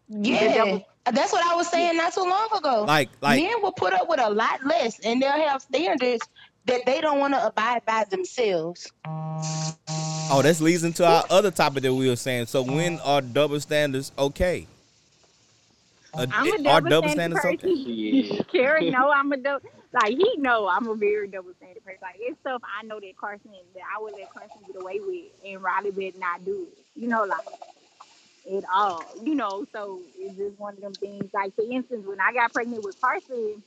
[0.10, 0.80] Yeah,
[1.12, 2.84] that's what I was saying not too long ago.
[2.84, 6.28] Like like Men will put up with a lot less, and they'll have standards
[6.66, 8.92] that they don't want to abide by themselves.
[9.06, 12.46] oh, that's leads into our other topic that we were saying.
[12.48, 14.68] So when are double standards okay?
[16.14, 17.70] Uh, I'm a are double, double standard, standards person.
[17.70, 17.92] okay?
[17.92, 18.44] Yeah.
[18.52, 19.68] Carrie, no, I'm a double.
[19.94, 22.00] Like he know I'm a very double standard person.
[22.02, 25.26] Like it's stuff I know that Carson that I would let Carson get away with,
[25.46, 26.78] and Riley would not do it.
[26.96, 27.46] You know, like
[28.56, 29.04] at all.
[29.24, 31.30] You know, so it's just one of them things.
[31.34, 33.64] Like for instance, when I got pregnant with Carson,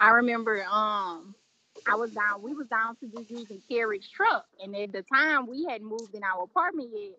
[0.00, 1.34] I remember um
[1.88, 2.42] I was down.
[2.42, 6.14] We was down to just using Carrie's truck, and at the time we hadn't moved
[6.14, 7.18] in our apartment yet.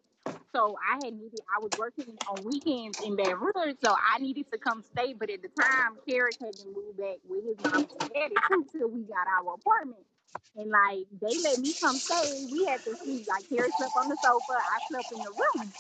[0.54, 1.42] So I had needed.
[1.56, 5.14] I was working on weekends in Baton Rouge, so I needed to come stay.
[5.14, 9.04] But at the time, Kerrick hadn't moved back with his mom and daddy until we
[9.04, 10.04] got our apartment.
[10.58, 12.44] And like they let me come stay.
[12.50, 13.26] We had to sleep.
[13.30, 14.54] Like Carrie slept on the sofa.
[14.54, 15.74] I slept in the room.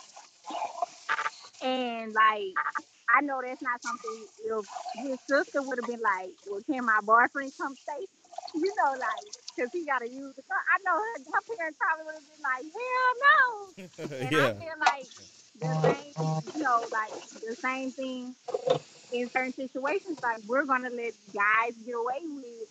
[1.61, 2.57] And like
[3.09, 6.99] I know that's not something if his sister would have been like, Well, can my
[7.03, 8.05] boyfriend come stay?
[8.53, 10.61] You know, like, because he gotta use the car.
[10.71, 13.41] I know her, her parents probably would have been like, Hell no.
[14.21, 15.09] And I yeah, feel like
[15.59, 18.35] the same, you know, like the same thing
[19.11, 20.17] in certain situations.
[20.23, 22.69] Like we're gonna let guys get away with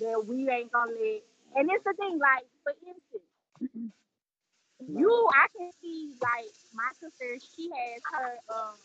[0.00, 1.22] that we ain't gonna let.
[1.56, 3.24] And it's the thing, like for instance,
[4.88, 7.36] you, I can see like my sister.
[7.56, 8.76] She has her um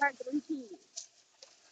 [0.00, 0.80] her three kids.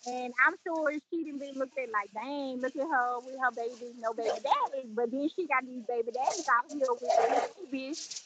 [0.06, 3.52] And I'm sure she didn't been looked at like, dang, look at her with her
[3.52, 4.90] babies, no baby daddies.
[4.94, 8.22] But then she got these baby daddies out here with their babies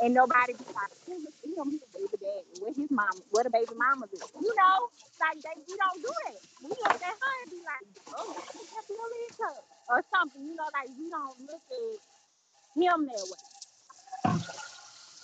[0.00, 2.52] and nobody be like, "Hey, look at him, he's a baby daddy.
[2.60, 3.20] Where his mama?
[3.30, 4.22] Where the baby mama is?
[4.40, 4.88] You know,
[5.20, 6.40] like they, we don't do that.
[6.62, 7.86] We look at her and be like,
[8.16, 9.56] oh, that's really her
[9.90, 10.42] or something.
[10.42, 12.00] You know, like we don't look at
[12.76, 13.44] him that way.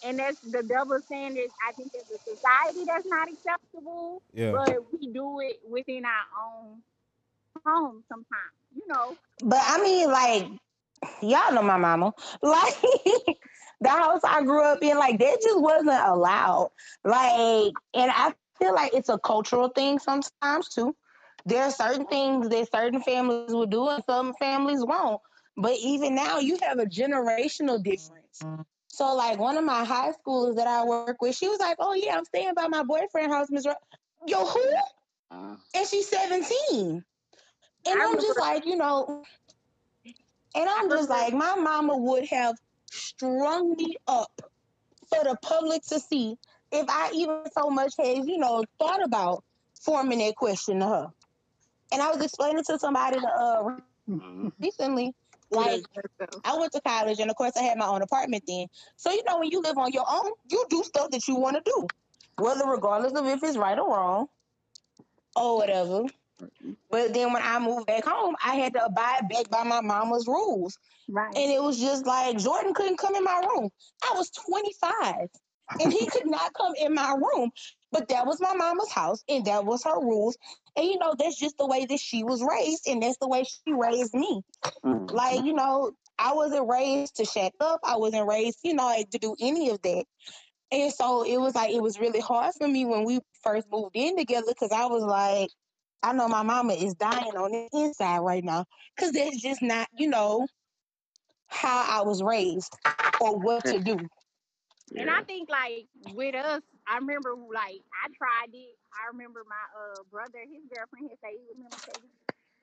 [0.06, 1.48] And that's the double standard.
[1.66, 4.22] I think as a society, that's not acceptable.
[4.32, 4.52] yeah.
[4.52, 6.82] But we do it within our own
[7.64, 8.54] home sometimes.
[8.74, 10.48] You know, But I mean, like,
[11.22, 12.12] y'all know my mama.
[12.42, 12.74] Like,
[13.80, 16.70] the house I grew up in, like, that just wasn't allowed.
[17.04, 20.94] Like, and I feel like it's a cultural thing sometimes too.
[21.44, 25.20] There are certain things that certain families will do and some families won't.
[25.56, 28.42] But even now, you have a generational difference.
[28.96, 31.92] So, like, one of my high schoolers that I work with, she was like, "Oh
[31.94, 33.74] yeah, I'm staying by my boyfriend house, Miss." Ro-.
[34.26, 34.62] Yo, who?
[35.30, 37.04] Uh, And she's 17.
[37.86, 39.22] And I I'm just like, you know,
[40.54, 42.56] and I'm just like, my mama would have
[42.90, 44.32] strung me up
[45.10, 46.38] for the public to see
[46.72, 49.44] if I even so much had, you know, thought about
[49.78, 51.06] forming that question to her.
[51.92, 53.62] And I was explaining to somebody uh,
[54.08, 55.14] mm, recently,
[55.50, 55.84] like,
[56.44, 58.66] I went to college, and of course, I had my own apartment then.
[58.96, 61.56] So, you know, when you live on your own, you do stuff that you want
[61.56, 61.86] to do,
[62.42, 64.28] whether regardless of if it's right or wrong
[65.36, 66.04] or whatever.
[66.90, 70.26] But then when I moved back home, I had to abide back by my mama's
[70.26, 70.78] rules.
[71.08, 71.34] Right.
[71.34, 73.70] And it was just like Jordan couldn't come in my room.
[74.02, 75.28] I was 25
[75.80, 77.50] and he could not come in my room.
[77.92, 80.36] But that was my mama's house and that was her rules.
[80.76, 83.44] And you know, that's just the way that she was raised and that's the way
[83.44, 84.42] she raised me.
[84.84, 85.10] Mhm.
[85.10, 87.80] Like, you know, I wasn't raised to shut up.
[87.82, 90.04] I wasn't raised, you know, like, to do any of that.
[90.70, 93.92] And so it was like, it was really hard for me when we first moved
[93.94, 95.50] in together because I was like,
[96.02, 98.64] I know my mama is dying on the inside right now
[98.94, 100.46] because that's just not, you know,
[101.48, 102.72] how I was raised
[103.20, 103.98] or what to do.
[104.96, 108.74] And I think like with us, I remember like I tried it.
[108.94, 112.10] I remember my uh brother, his girlfriend had stayed with stayed-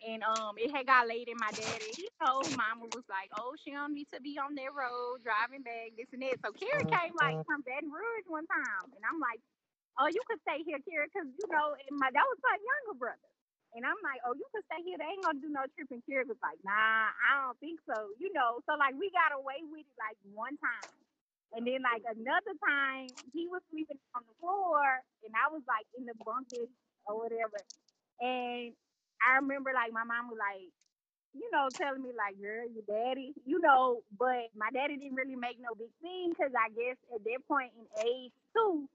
[0.03, 3.55] and um it had got late in my daddy, you know, mama was like, Oh,
[3.63, 6.39] she don't need to be on that road driving back, this and that.
[6.43, 9.39] So Kira came like from Baton Rouge one time and I'm like,
[9.99, 12.97] Oh, you could stay here, Kira, because you know, and my that was my younger
[12.97, 13.29] brother.
[13.75, 14.97] And I'm like, oh, you can stay here.
[14.97, 16.01] They ain't gonna do no tripping.
[16.07, 18.13] Kira was like, nah, I don't think so.
[18.17, 21.02] You know, so like we got away with it like one time.
[21.55, 25.85] And then like another time, he was sleeping on the floor, and I was like
[25.97, 26.69] in the bunket
[27.05, 27.61] or whatever.
[28.21, 28.73] And
[29.21, 30.69] I remember like my mom was like,
[31.33, 35.35] you know, telling me like, girl, your daddy, you know, but my daddy didn't really
[35.37, 38.87] make no big thing because I guess at that point in age too,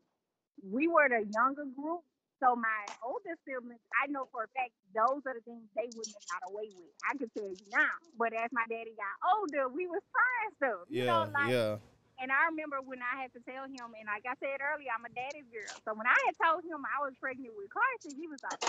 [0.62, 2.02] we were the younger group.
[2.42, 6.14] So my older siblings, I know for a fact those are the things they wouldn't
[6.16, 6.92] have got away with.
[7.02, 7.94] I can tell you now.
[8.18, 10.86] But as my daddy got older, we was trying stuff.
[10.92, 11.78] You Yeah, know, like yeah.
[12.20, 15.06] And I remember when I had to tell him, and like I said earlier, I'm
[15.06, 15.78] a daddy's girl.
[15.86, 18.60] So when I had told him I was pregnant with Carson, he was like,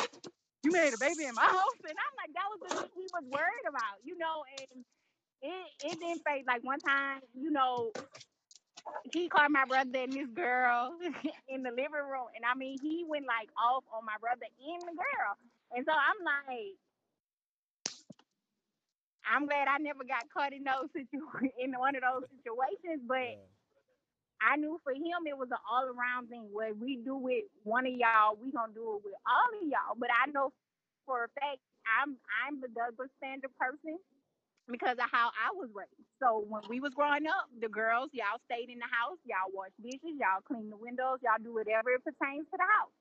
[0.63, 3.09] "You made a baby in my house," and I'm like, "That was the thing he
[3.13, 4.45] was worried about," you know.
[4.47, 4.85] And
[5.41, 6.45] it it didn't fade.
[6.47, 7.93] Like one time, you know,
[9.11, 10.97] he called my brother and this girl
[11.47, 14.81] in the living room, and I mean, he went like off on my brother and
[14.87, 15.33] the girl.
[15.71, 16.77] And so I'm like,
[19.29, 21.29] I'm glad I never got caught in those situ-
[21.61, 23.37] in one of those situations, but.
[24.41, 26.49] I knew for him it was an all around thing.
[26.53, 29.97] Where we do with one of y'all, we gonna do it with all of y'all.
[29.97, 30.53] But I know
[31.05, 33.97] for a fact I'm I'm the double standard person
[34.69, 36.07] because of how I was raised.
[36.21, 39.73] So when we was growing up, the girls, y'all stayed in the house, y'all wash
[39.81, 42.95] dishes, y'all clean the windows, y'all do whatever it pertains to the house.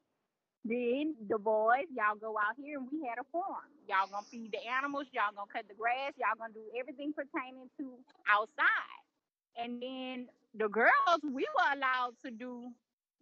[0.64, 3.66] Then the boys, y'all go out here and we had a farm.
[3.88, 7.70] Y'all gonna feed the animals, y'all gonna cut the grass, y'all gonna do everything pertaining
[7.80, 7.98] to
[8.30, 9.02] outside.
[9.56, 12.70] And then the girls, we were allowed to do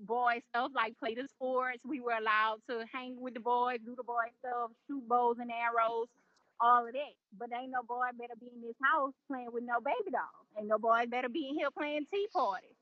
[0.01, 1.81] boy stuff like play the sports.
[1.87, 5.51] We were allowed to hang with the boys, do the boy stuff, shoot bows and
[5.51, 6.09] arrows,
[6.61, 7.15] all of that.
[7.39, 10.47] But ain't no boy better be in this house playing with no baby dolls.
[10.59, 12.76] Ain't no boy better be in here playing tea parties.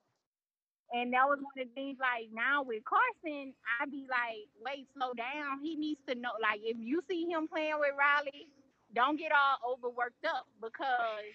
[0.93, 4.87] And that was one of the things like now with Carson, I be like, wait,
[4.95, 5.61] slow down.
[5.63, 8.49] He needs to know like if you see him playing with Riley,
[8.95, 11.33] don't get all overworked up because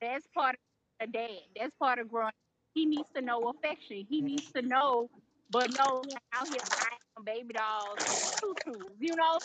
[0.00, 0.56] that's part
[1.00, 1.40] of a dad.
[1.56, 2.32] That's part of growing.
[2.74, 4.06] He needs to know affection.
[4.08, 5.10] He needs to know,
[5.50, 8.96] but no, he ain't out here buying baby dolls and tutus.
[9.00, 9.40] You know,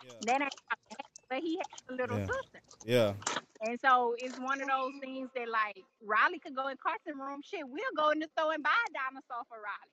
[0.00, 0.22] Yeah.
[0.22, 0.52] that ain't.
[0.68, 1.06] how it.
[1.28, 2.26] But he has a little Yeah.
[2.26, 3.14] sister, Yeah.
[3.62, 7.40] And so it's one of those things that like Riley could go in Carson room.
[7.44, 9.90] Shit, we'll go in the store and buy a dinosaur for Riley.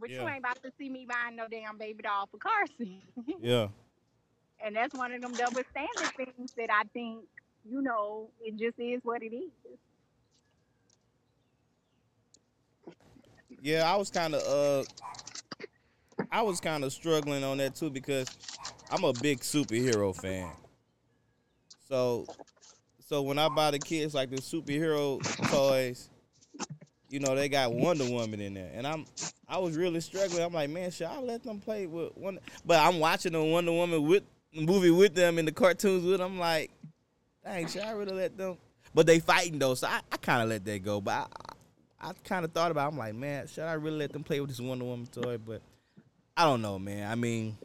[0.00, 3.02] But you ain't about to see me buying no damn baby doll for Carson.
[3.42, 3.68] Yeah.
[4.64, 7.24] and that's one of them double standard things that I think,
[7.68, 9.50] you know, it just is what it is.
[13.60, 14.84] Yeah, I was kind of uh
[16.30, 18.28] I was kind of struggling on that too because
[18.90, 20.50] I'm a big superhero fan.
[21.88, 22.26] So
[23.08, 25.18] so when I buy the kids like the superhero
[25.50, 26.10] toys,
[27.08, 28.70] you know, they got Wonder Woman in there.
[28.74, 29.06] And I'm
[29.48, 30.42] I was really struggling.
[30.42, 33.72] I'm like, man, should I let them play with Wonder But I'm watching the Wonder
[33.72, 36.32] Woman with movie with them and the cartoons with them.
[36.32, 36.70] I'm like,
[37.42, 38.58] dang, should I really let them?
[38.94, 41.00] But they fighting though, so I, I kind of let that go.
[41.00, 42.88] But I, I, I kind of thought about.
[42.88, 42.92] it.
[42.92, 45.38] I'm like, man, should I really let them play with this Wonder Woman toy?
[45.38, 45.62] But
[46.36, 47.10] I don't know, man.
[47.10, 47.56] I mean,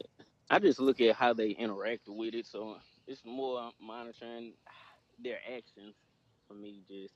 [0.49, 2.77] I just look at how they interact with it, so
[3.07, 4.53] it's more monitoring
[5.23, 5.95] their actions
[6.47, 6.81] for me.
[6.87, 7.13] Just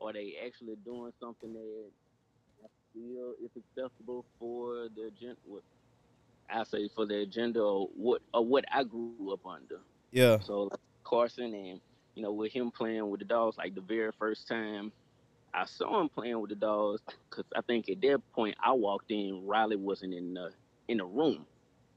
[0.00, 1.90] are they actually doing something that
[2.64, 5.36] I feel is acceptable for the gen?
[5.44, 5.62] What
[6.50, 9.60] I say for their gender or what or what I grew up under.
[10.12, 11.68] yeah, So like Carson and
[12.14, 14.92] you know with him playing with the dogs, like the very first time
[15.52, 17.00] I saw him playing with the dogs,
[17.30, 20.52] because I think at that point I walked in, Riley wasn't in the
[20.88, 21.46] in the room.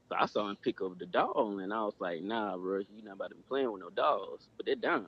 [0.08, 3.02] So I saw him pick up the dog, and I was like, "Nah, bro, you
[3.02, 5.06] not about to be playing with no dogs." But they're down,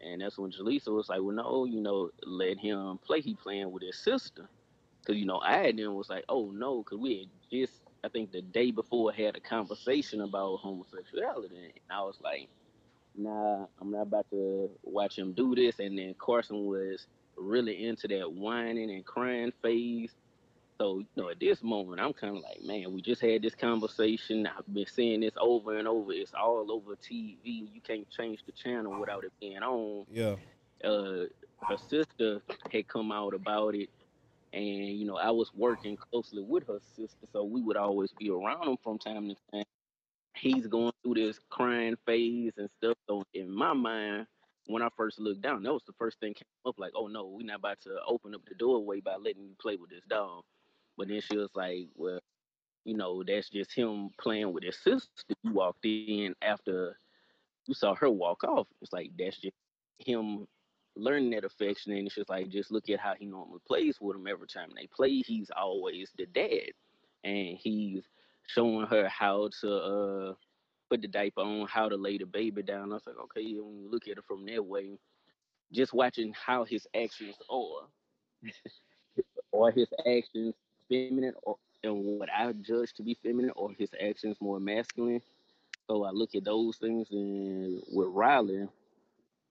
[0.00, 3.20] and that's when Jaleesa was like, "Well, no, you know, let him play.
[3.20, 4.48] He playing with his sister."
[5.06, 8.32] Cause you know, I them was like, "Oh no," cause we had just I think
[8.32, 12.48] the day before had a conversation about homosexuality, and I was like,
[13.16, 15.78] Nah, I'm not about to watch him do this.
[15.78, 20.14] And then Carson was really into that whining and crying phase.
[20.78, 23.54] So, you know, at this moment, I'm kind of like, man, we just had this
[23.54, 24.46] conversation.
[24.46, 26.12] I've been seeing this over and over.
[26.12, 27.38] It's all over TV.
[27.44, 30.04] You can't change the channel without it being on.
[30.10, 30.34] Yeah.
[30.82, 31.26] Uh,
[31.66, 33.88] her sister had come out about it.
[34.52, 37.26] And, you know, I was working closely with her sister.
[37.32, 39.64] So we would always be around him from time to time.
[40.36, 42.96] He's going through this crying phase and stuff.
[43.08, 44.26] So, in my mind,
[44.66, 47.26] when I first looked down, that was the first thing came up like, oh no,
[47.26, 50.42] we're not about to open up the doorway by letting you play with this dog.
[50.96, 52.20] But then she was like, well,
[52.84, 55.08] you know, that's just him playing with his sister.
[55.42, 56.96] You walked in after
[57.66, 58.66] you saw her walk off.
[58.82, 59.56] It's like, that's just
[59.98, 60.46] him
[60.96, 61.92] learning that affection.
[61.92, 64.68] And it's just like, just look at how he normally plays with him every time
[64.76, 65.20] they play.
[65.20, 66.72] He's always the dad.
[67.24, 68.02] And he's
[68.46, 70.34] showing her how to uh,
[70.90, 72.92] put the diaper on, how to lay the baby down.
[72.92, 74.98] I was like, okay, when you look at it from that way,
[75.72, 77.88] just watching how his actions are,
[79.52, 80.54] or his actions
[80.88, 85.20] feminine, or and what I judge to be feminine, or his actions more masculine.
[85.86, 88.68] So I look at those things, and with Riley,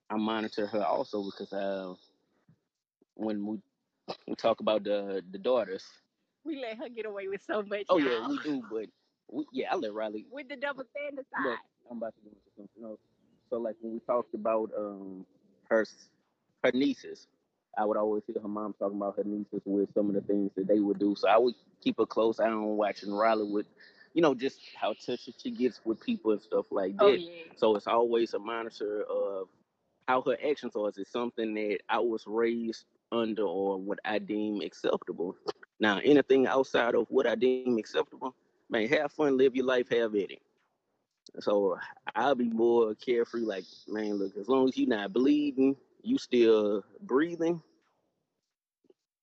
[0.09, 1.93] I monitor her also because uh,
[3.15, 3.59] when we
[4.27, 5.85] we talk about the the daughters,
[6.45, 7.85] We let her get away with so much.
[7.89, 8.85] oh yeah, we do, but
[9.31, 11.59] we, yeah, I let Riley With the double standard Look.
[11.89, 12.99] I'm about to go into something else.
[13.49, 15.25] So like when we talked about um
[15.69, 15.85] her
[16.63, 17.27] her nieces,
[17.77, 20.51] I would always hear her mom talking about her nieces with some of the things
[20.55, 21.15] that they would do.
[21.15, 23.65] So I would keep a close eye on watching Riley with,
[24.13, 27.19] you know, just how touchy she gets with people and stuff like oh, that.
[27.19, 27.53] Oh yeah.
[27.55, 29.47] So it's always a monitor of
[30.07, 30.89] how her actions are.
[30.89, 35.35] Is it something that I was raised under or what I deem acceptable?
[35.79, 38.35] Now, anything outside of what I deem acceptable,
[38.69, 40.41] man, have fun, live your life, have at it.
[41.39, 41.79] So
[42.15, 46.83] I'll be more carefree, like, man, look, as long as you're not bleeding, you still
[47.01, 47.61] breathing,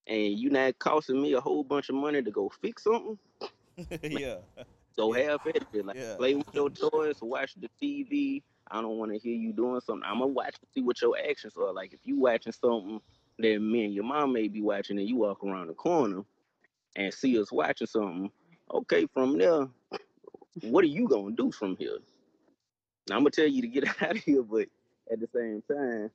[0.07, 3.17] and you not costing me a whole bunch of money to go fix something,
[4.03, 4.37] yeah.
[4.95, 5.31] so Yeah.
[5.31, 5.85] have at it.
[5.85, 6.15] Like Yeah.
[6.17, 8.43] play with your toys, watch the TV.
[8.69, 10.03] I don't want to hear you doing something.
[10.05, 11.73] I'm gonna watch and see what your actions are.
[11.73, 12.99] Like if you watching something
[13.39, 16.23] that me and your mom may be watching, and you walk around the corner
[16.95, 18.31] and see us watching something,
[18.73, 19.67] okay, from there,
[20.61, 21.97] what are you gonna do from here?
[23.09, 24.67] Now, I'm gonna tell you to get out of here, but
[25.11, 26.11] at the same time,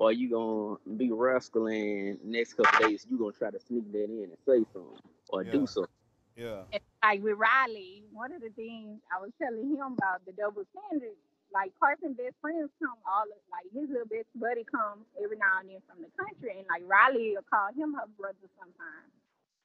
[0.00, 4.04] are you gonna be rascal and next couple days you gonna try to sneak that
[4.04, 4.98] in and say something
[5.28, 5.50] or Yeah.
[5.50, 5.90] do something?
[6.36, 6.64] Yeah.
[6.72, 10.64] And like with Riley, one of the things I was telling him about the double
[10.72, 11.16] standard,
[11.52, 15.60] like Carson best friends come all of, like his little best buddy come every now
[15.60, 19.12] and then from the country, and like Riley will call him her brother sometimes,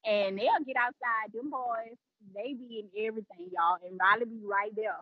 [0.06, 1.32] and they'll get outside.
[1.34, 1.98] Them boys,
[2.34, 5.00] they be in everything, y'all, and Riley be right there.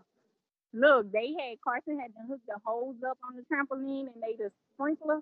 [0.73, 4.35] Look, they had Carson had to hook the hose up on the trampoline and they
[4.35, 5.21] the sprinkler.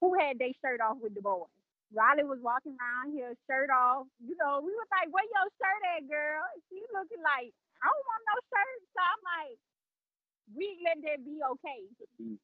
[0.00, 1.48] Who had their shirt off with the boys?
[1.94, 4.06] Riley was walking around here, shirt off.
[4.20, 8.06] You know, we was like, "Where your shirt at, girl?" She looking like, "I don't
[8.10, 9.56] want no shirt." So I'm like,
[10.52, 11.80] "We let that be okay,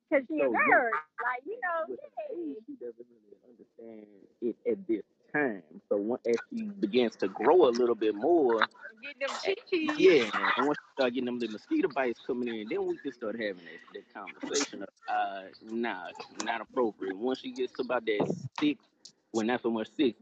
[0.08, 0.70] cause she a So, yeah.
[0.70, 0.92] nerd,
[1.24, 2.54] like you know." with her yeah.
[2.56, 4.06] age, she doesn't really understand
[4.40, 5.62] it at this time.
[5.88, 8.60] So when, as she begins to grow a little bit more,
[9.02, 9.98] Get them chi-chis.
[9.98, 13.12] yeah, and once you start getting them little mosquito bites coming in, then we can
[13.12, 16.08] start having that, that conversation of, uh, nah,
[16.44, 17.16] not appropriate.
[17.16, 18.28] Once she gets to about that
[18.60, 18.84] six,
[19.32, 20.18] well, not so much six,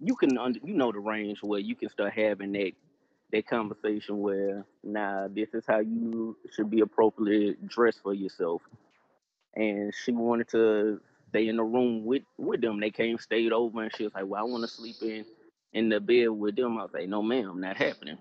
[0.00, 2.72] you can, under, you know, the range where you can start having that
[3.32, 8.62] that conversation where, nah, this is how you should be appropriately dressed for yourself.
[9.56, 11.00] And she wanted to
[11.32, 12.78] stay in the room with with them.
[12.78, 15.24] They came, stayed over, and she was like, "Well, I want to sleep in
[15.72, 18.18] in the bed with them." I was like, "No, ma'am, not happening."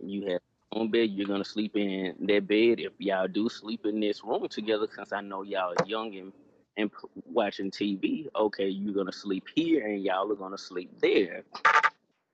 [0.00, 0.40] You have
[0.72, 1.10] own bed.
[1.10, 2.80] You're gonna sleep in that bed.
[2.80, 6.32] If y'all do sleep in this room together, since I know y'all are young and
[6.78, 6.90] and
[7.26, 11.44] watching TV, okay, you're gonna sleep here, and y'all are gonna sleep there.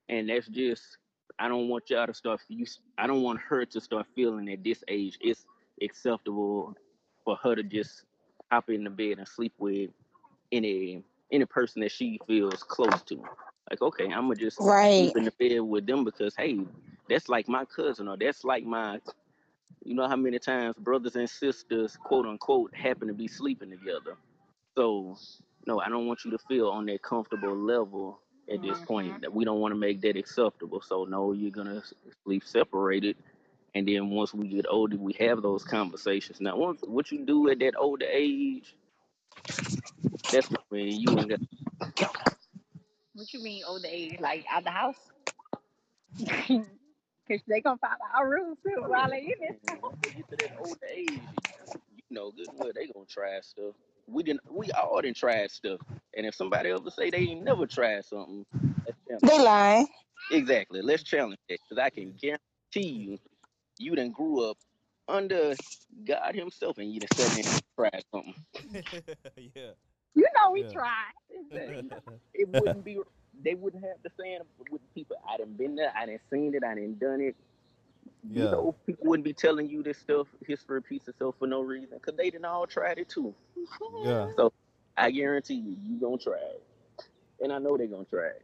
[0.08, 0.98] And that's just.
[1.36, 2.40] I don't want y'all to start.
[2.46, 2.64] You.
[2.96, 5.46] I don't want her to start feeling at this age it's
[5.82, 6.76] acceptable
[7.24, 8.04] for her to just
[8.54, 9.90] hop in the bed and sleep with
[10.52, 11.02] any
[11.32, 13.16] any person that she feels close to.
[13.70, 15.10] Like, okay, I'm gonna just Right.
[15.10, 16.60] sleep in the bed with them because hey,
[17.08, 19.00] that's like my cousin or that's like my
[19.84, 24.16] you know how many times brothers and sisters, quote unquote, happen to be sleeping together.
[24.76, 25.16] So
[25.66, 28.20] no, I don't want you to feel on that comfortable level
[28.52, 29.20] at this point mm-hmm.
[29.22, 30.80] that we don't want to make that acceptable.
[30.80, 31.82] So no, you're gonna
[32.24, 33.16] sleep separated.
[33.74, 36.40] And then once we get older, we have those conversations.
[36.40, 38.76] Now, once what you do at that older age,
[40.30, 41.40] that's when you ain't got.
[43.14, 44.20] What you mean older age?
[44.20, 45.10] Like out the house?
[47.28, 49.76] Cause they gonna follow our rules too while they in And this.
[49.82, 51.22] once get to that older age,
[51.96, 53.74] you know good and well they gonna try stuff.
[54.06, 54.42] We didn't.
[54.50, 55.80] We all didn't try stuff.
[56.16, 58.44] And if somebody ever say they ain't never tried something,
[58.86, 59.22] let's challenge.
[59.22, 59.88] They lying.
[60.30, 60.82] Exactly.
[60.82, 63.18] Let's challenge that because I can guarantee you,
[63.84, 64.58] you done grew up
[65.08, 65.54] under
[66.04, 68.34] God Himself and you done sat in and tried something.
[69.54, 69.72] yeah.
[70.14, 70.72] You know we Yeah.
[70.72, 71.12] tried.
[72.34, 72.98] It wouldn't be.
[73.42, 75.16] They wouldn't have the saying with people.
[75.28, 75.92] I done been there.
[75.96, 76.64] I done seen it.
[76.64, 77.36] I done done it.
[78.32, 78.48] You Yeah.
[78.48, 80.28] know, people wouldn't be telling you this stuff.
[80.46, 83.34] History repeats itself for no reason because they done all tried it too.
[84.04, 84.26] Yeah.
[84.36, 84.52] So
[84.96, 86.62] I guarantee you, you gonna try it,
[87.40, 88.42] and I know they gonna try it.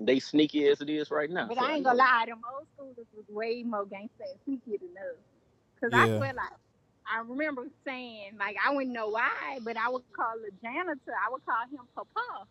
[0.00, 1.48] They sneaky as it is right now.
[1.48, 4.78] But so I ain't gonna lie, them old schoolers was way more gangsta and sneaky
[4.78, 5.18] than us.
[5.80, 6.18] Cause I Yeah.
[6.18, 6.56] feel like
[7.06, 11.14] I remember saying like I wouldn't know why, but I would call the janitor.
[11.14, 12.46] I would call him Papa.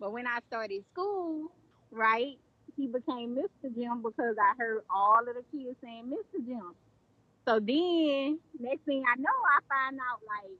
[0.00, 1.48] But when I started school,
[1.90, 2.38] right,
[2.76, 3.74] he became Mr.
[3.74, 6.44] Jim because I heard all of the kids saying Mr.
[6.46, 6.74] Jim.
[7.48, 10.52] So then next thing I know, I find out like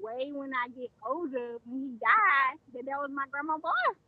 [0.00, 4.03] way when I get older when he died that that was my grandma boy.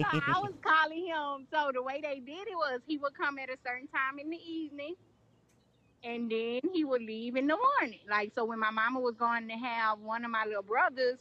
[0.00, 1.46] So I was calling him.
[1.52, 4.30] So the way they did it was he would come at a certain time in
[4.30, 4.94] the evening,
[6.04, 8.00] and then he would leave in the morning.
[8.10, 11.18] Like so, when my mama was going to have one of my little brothers,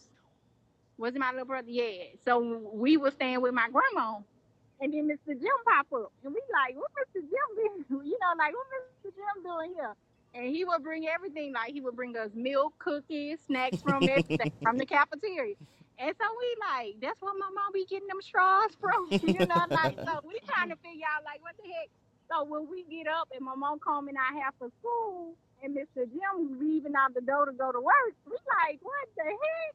[0.98, 1.70] was it my little brother?
[1.70, 2.16] Yeah.
[2.26, 4.20] So we were staying with my grandma,
[4.82, 5.34] and then Mr.
[5.40, 7.22] Jim pop up, and we like, what Mr.
[7.22, 7.30] Jim
[7.90, 8.06] doing?
[8.08, 9.14] You know, like what Mr.
[9.16, 9.94] Jim doing here?
[10.36, 11.54] And he would bring everything.
[11.54, 15.56] Like he would bring us milk, cookies, snacks from everything from the cafeteria.
[16.00, 19.10] And so we like, that's where my mom be getting them straws from.
[19.24, 21.90] You know, like so we trying to figure out like what the heck.
[22.30, 26.10] So when we get up and my mom coming out half for school and Mr.
[26.10, 29.74] Jim leaving out the door to go to work, we like, what the heck?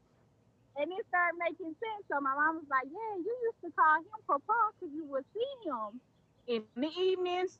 [0.79, 2.05] And it started making sense.
[2.11, 5.25] So my mom was like, yeah, you used to call him Papa because you would
[5.35, 6.01] see him
[6.47, 7.59] in the evenings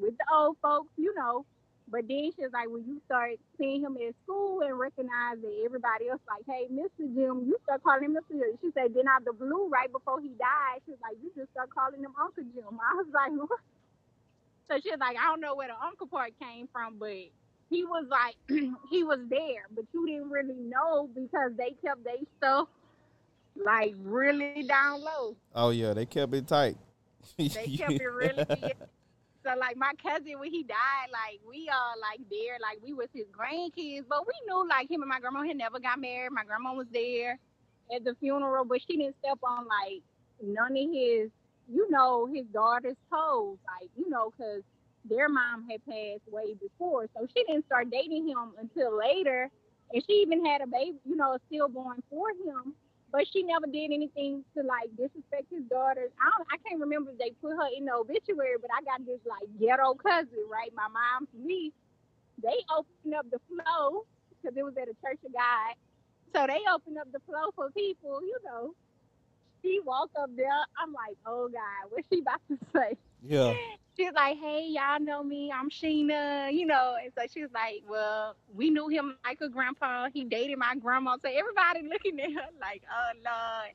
[0.00, 1.44] with the old folks, you know.
[1.88, 6.08] But then she's like, when you start seeing him at school and recognize that everybody
[6.10, 7.06] else like, hey, Mr.
[7.14, 8.34] Jim, you start calling him Mr.
[8.34, 8.58] Jim.
[8.60, 11.70] She said, then out the blue, right before he died, she's like, you just start
[11.70, 12.74] calling him Uncle Jim.
[12.82, 13.60] I was like, what?
[14.68, 17.30] So she's like, I don't know where the uncle part came from, but
[17.70, 18.34] he was like,
[18.90, 22.68] he was there, but you didn't really know because they kept their stuff
[23.64, 25.36] like really down low.
[25.54, 26.76] Oh yeah, they kept it tight.
[27.38, 28.44] They kept it really.
[29.46, 33.06] So like my cousin when he died, like we all like there, like we was
[33.14, 36.32] his grandkids, but we knew like him and my grandma had never got married.
[36.32, 37.38] My grandma was there
[37.94, 40.02] at the funeral, but she didn't step on like
[40.42, 41.30] none of his,
[41.72, 44.62] you know, his daughter's toes, like you know, cause
[45.08, 49.48] their mom had passed way before, so she didn't start dating him until later,
[49.92, 52.74] and she even had a baby, you know, a stillborn for him.
[53.16, 56.12] But she never did anything to like disrespect his daughters.
[56.20, 59.06] I don't, I can't remember if they put her in the obituary, but I got
[59.06, 60.68] this like ghetto cousin, right?
[60.76, 61.72] My mom's niece.
[62.42, 64.04] They opened up the flow
[64.36, 65.72] because it was at a church of God.
[66.36, 68.74] So they opened up the flow for people, you know.
[69.62, 70.48] She walked up there.
[70.80, 72.96] I'm like, oh God, what's she about to say?
[73.22, 73.54] Yeah.
[73.96, 75.50] She's like, hey, y'all know me.
[75.50, 76.96] I'm Sheena, you know.
[77.02, 80.08] And so she was like, well, we knew him like a grandpa.
[80.12, 81.16] He dated my grandma.
[81.24, 83.72] So everybody looking at her like, oh, Lord.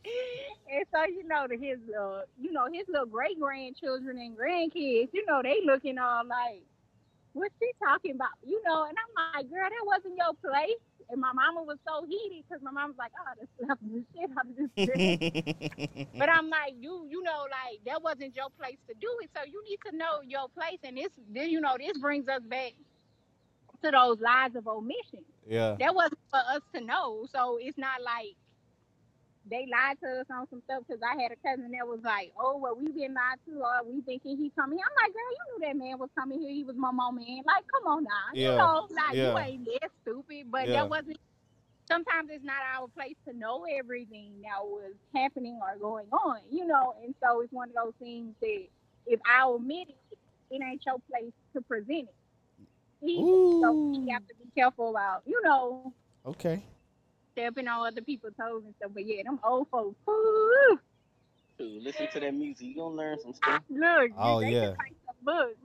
[0.71, 5.09] And so, you know, to his little, you know, his little great grandchildren and grandkids,
[5.11, 6.63] you know, they looking all like,
[7.33, 8.37] what's she talking about?
[8.45, 10.77] You know, and I'm like, girl, that wasn't your place.
[11.11, 14.31] And my mama was so heated because my mom was like, oh, this the shit
[14.37, 16.07] out of this.
[16.17, 19.29] But I'm like, you, you know, like that wasn't your place to do it.
[19.35, 20.79] So you need to know your place.
[20.83, 22.73] And this, this you know, this brings us back
[23.83, 25.25] to those lies of omission.
[25.47, 25.75] yeah.
[25.79, 27.27] That wasn't for us to know.
[27.33, 28.35] So it's not like
[29.49, 30.83] they lied to us on some stuff.
[30.87, 33.81] Because I had a cousin that was like, oh, well, we been lied to, or
[33.85, 34.79] we thinking he coming.
[34.79, 36.51] I'm like, girl, you knew that man was coming here.
[36.53, 37.41] He was my mom man.
[37.45, 38.27] Like, come on now.
[38.33, 39.31] Yeah, You know, like yeah.
[39.31, 40.51] you ain't that stupid.
[40.51, 40.73] But Yeah.
[40.83, 41.17] that wasn't
[41.87, 46.65] sometimes it's not our place to know everything that was happening or going on, you
[46.65, 46.95] know.
[47.03, 48.63] And so it's one of those things that
[49.07, 50.17] if I omit it,
[50.51, 52.15] it ain't your place to present it.
[53.01, 53.91] He, so Ooh.
[54.05, 55.93] we have to be careful about, you know,
[56.25, 56.63] Okay.
[57.33, 58.91] Stepping on other people's toes and stuff.
[58.93, 60.79] But yeah, them old folks, whoo,
[61.57, 62.67] Dude, listen to that music.
[62.67, 63.61] You gonna learn some stuff.
[63.69, 64.59] look, Oh, they yeah.
[64.61, 65.57] can write some books.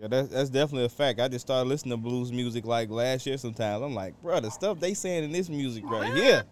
[0.00, 1.18] Yeah, that's that's definitely a fact.
[1.20, 3.36] I just started listening to blues music like last year.
[3.36, 6.44] Sometimes I'm like, bro, the stuff they saying in this music right here.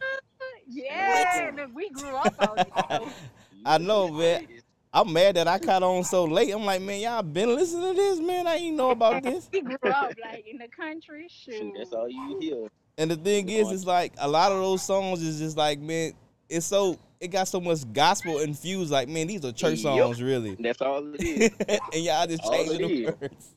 [0.69, 3.13] Yeah, look, we grew up on it.
[3.67, 4.49] I know, man.
[4.93, 6.51] I'm mad that I caught on so late.
[6.51, 8.47] I'm like, man, y'all been listening to this, man.
[8.47, 9.49] I ain't know about this.
[9.53, 11.29] We grew up like in the country.
[11.29, 11.55] Shoot.
[11.55, 12.69] Shoot, that's all you hear.
[12.99, 16.13] And the thing is, it's like a lot of those songs is just like, man,
[16.49, 18.91] it's so it got so much gospel infused.
[18.91, 20.57] Like, man, these are church songs, really.
[20.59, 21.51] That's all it is.
[21.93, 23.07] and y'all just changing the is.
[23.21, 23.55] words.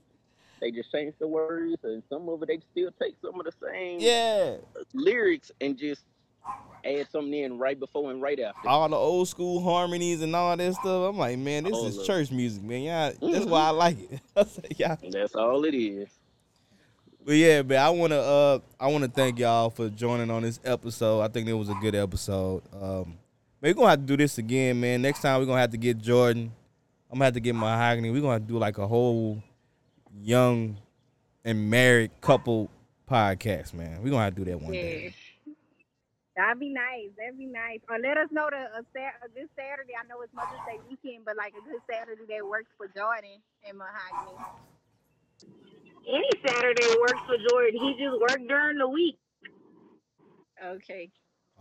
[0.62, 3.54] they just change the words, and some of it they still take some of the
[3.66, 4.58] same Yeah,
[4.94, 6.04] lyrics and just
[6.86, 8.68] add something in right before and right after.
[8.68, 11.10] all the old school harmonies and all that stuff.
[11.10, 12.82] I'm like, man, this is church music, man.
[12.82, 13.50] Yeah, that's Mhm.
[13.50, 14.20] why I like it.
[14.78, 14.96] Yeah.
[15.10, 16.10] That's all it is.
[17.30, 21.22] But yeah, man, I wanna uh I wanna thank y'all for joining on this episode.
[21.22, 22.64] I think it was a good episode.
[22.74, 23.20] Um
[23.62, 25.04] we're gonna have to do this again, man.
[25.04, 26.52] Next time we're gonna have to get Jordan.
[27.08, 28.10] I'm gonna have to get Mahogany.
[28.10, 29.44] We're gonna have to do like a whole
[30.20, 30.80] young
[31.46, 32.68] and married couple
[33.08, 34.02] podcast, man.
[34.02, 34.82] We're gonna have to do that one Yeah.
[34.82, 35.16] day.
[36.36, 37.10] That'd be nice.
[37.16, 37.82] That'd be nice.
[37.92, 38.84] Or let us know the
[39.36, 39.94] this Saturday.
[39.94, 43.38] I know it's Mother's Day weekend, but like a good Saturday that works for Jordan
[43.68, 44.46] and Mahogany.
[46.10, 47.80] Any Saturday works for Jordan.
[47.80, 49.18] He just worked during the week.
[50.64, 51.10] Okay.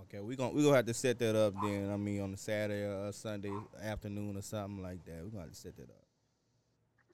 [0.02, 1.90] Okay, we're gonna we gonna have to set that up then.
[1.90, 5.22] I mean on a Saturday or a Sunday afternoon or something like that.
[5.22, 6.04] We're gonna have to set that up.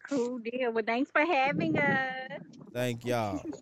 [0.08, 0.72] Cool deal.
[0.72, 2.40] Well, thanks for having us.
[2.72, 3.42] Thank y'all.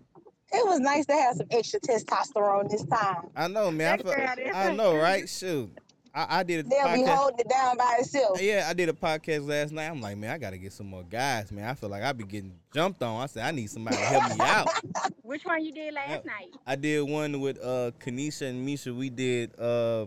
[0.54, 3.30] It was nice to have some extra testosterone this time.
[3.34, 3.94] I know, man.
[3.94, 4.50] I, Thanks, felt, Daddy.
[4.52, 5.26] I know, right?
[5.26, 5.72] Shoot.
[6.14, 7.16] I, I did a They'll be podcast.
[7.16, 8.40] holding it down by itself.
[8.40, 9.86] Yeah, I did a podcast last night.
[9.88, 11.64] I'm like, man, I gotta get some more guys, man.
[11.68, 13.22] I feel like I be getting jumped on.
[13.22, 14.68] I said, I need somebody to help me out.
[15.22, 16.24] Which one you did last Yep.
[16.26, 16.48] night?
[16.66, 18.92] I did one with uh Kanisha and Misha.
[18.92, 20.06] We did uh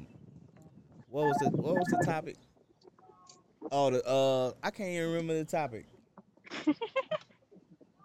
[1.10, 2.36] what was the what was the topic?
[3.72, 5.86] Oh the uh I can't even remember the topic.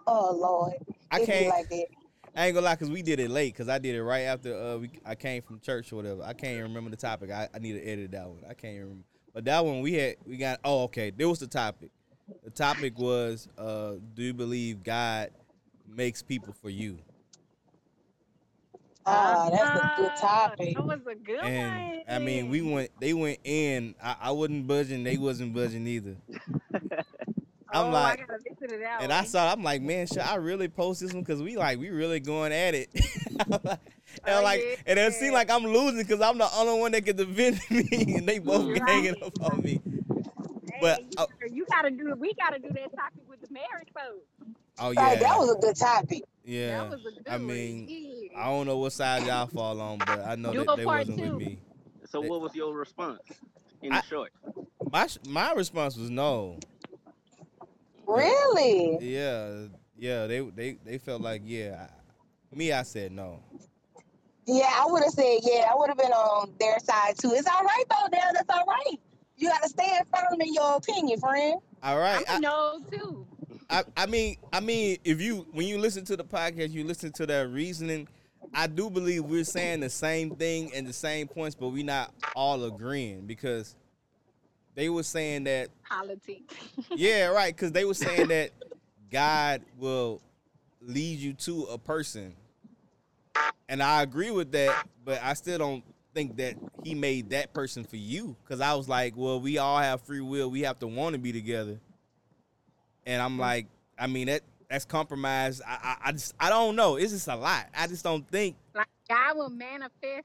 [0.07, 0.75] Oh Lord,
[1.13, 1.87] I it can't like that.
[2.35, 4.55] I ain't gonna lie, cause we did it late, cause I did it right after
[4.55, 6.23] uh we I came from church or whatever.
[6.23, 7.31] I can't even remember the topic.
[7.31, 8.43] I, I need to edit that one.
[8.49, 9.05] I can't even remember.
[9.35, 11.91] But that one we had we got oh okay, there was the topic.
[12.45, 15.31] The topic was uh do you believe God
[15.87, 16.99] makes people for you?
[19.07, 20.75] Ah, that's a good topic.
[20.75, 22.03] That was a good And one.
[22.09, 23.95] I mean we went they went in.
[24.03, 26.17] I, I wasn't budging, they wasn't budging either.
[27.73, 30.19] I'm oh, like I gotta listen to that and I saw I'm like, man, should
[30.19, 31.25] I really post this one?
[31.25, 32.89] Cause we like we really going at it.
[33.39, 33.79] and
[34.29, 34.75] Oh, like yeah.
[34.87, 38.15] and it seemed like I'm losing because I'm the only one that can defend me
[38.17, 38.89] and they both be Right.
[38.91, 39.81] hanging up on me.
[40.73, 43.89] Hey, but, you, uh, you gotta do we gotta do that topic with the married
[43.95, 44.27] folks.
[44.79, 45.29] Oh Right, yeah.
[45.29, 46.23] that was a good topic.
[46.45, 46.79] yeah.
[46.83, 48.41] That was a good I mean, Yeah.
[48.41, 51.19] I don't know what side y'all fall on, but I know Do that they wasn't
[51.19, 51.37] two.
[51.37, 51.59] with me.
[52.11, 53.21] So what was your response
[53.83, 54.33] in I- short?
[54.91, 56.59] My my response was no.
[58.11, 58.99] Really?
[59.01, 60.27] Yeah, yeah.
[60.27, 61.87] They they they felt like yeah.
[62.53, 63.41] I, me, I said no.
[64.47, 65.69] Yeah, I would have said yeah.
[65.71, 67.33] I would have been on their side too.
[67.35, 68.35] It's all right though, Dad.
[68.35, 68.99] That's all right.
[69.37, 71.61] You gotta stand firm in your opinion, friend.
[71.83, 72.25] All right.
[72.29, 73.27] I'm I, a no too.
[73.71, 77.13] I, I mean, I mean, if you when you listen to the podcast, you listen
[77.13, 78.09] to that reasoning.
[78.53, 82.13] I do believe we're saying the same thing and the same points, but we're not
[82.35, 83.77] all agreeing because
[84.75, 86.55] they were saying that Politics.
[86.97, 87.55] yeah, right.
[87.55, 88.51] Because they were saying that
[89.11, 90.21] God will
[90.81, 92.35] lead you to a person,
[93.69, 94.87] and I agree with that.
[95.05, 95.85] But I still don't
[96.15, 98.37] think that He made that person for you.
[98.45, 100.51] Because I was like, well, we all have free will.
[100.51, 101.81] We have to want to be together.
[103.07, 103.67] And I'm like,
[103.99, 105.61] I mean that that's compromise.
[105.67, 106.97] I, I I just I don't know.
[106.97, 107.67] It's just a lot.
[107.77, 108.57] I just don't think.
[108.75, 110.25] like God will manifest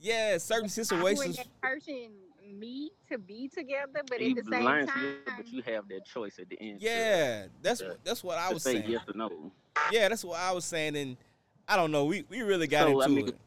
[0.00, 1.36] Yeah, certain situations.
[1.36, 2.08] that person
[2.52, 5.62] me to be together, but You at the same lying to time, you, but you
[5.62, 6.80] have that choice at the end.
[6.80, 8.90] to- Yeah, that's to- what that's what I was say saying.
[8.90, 9.52] yes or no.
[9.90, 11.16] Yeah, that's what I was saying, and
[11.68, 12.04] I don't know.
[12.04, 13.38] We we really got So, I into mean, it.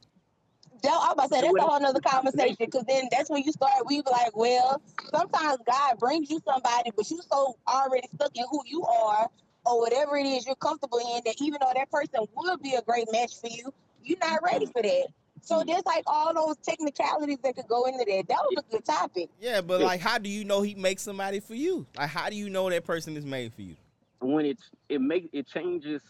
[0.84, 3.52] That, I'm about to say that's a whole nother conversation because then that's when you
[3.52, 3.86] start.
[3.88, 4.82] We be like, well,
[5.14, 9.30] sometimes God brings you somebody, but you so already stuck in who you are
[9.66, 12.82] or whatever it is you're comfortable in that even though that person would be a
[12.84, 13.74] great match for you,
[14.04, 14.72] you're not ready mm-hmm.
[14.74, 15.08] for that.
[15.46, 18.28] So there's like all those technicalities that could go into that.
[18.28, 19.30] That was a good topic.
[19.40, 21.86] Yeah, but like, how do you know he makes somebody for you?
[21.96, 23.76] Like, how do you know that person is made for you?
[24.22, 24.58] When it
[24.90, 26.02] it makes it changes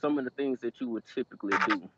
[0.00, 1.88] some of the things that you would typically do.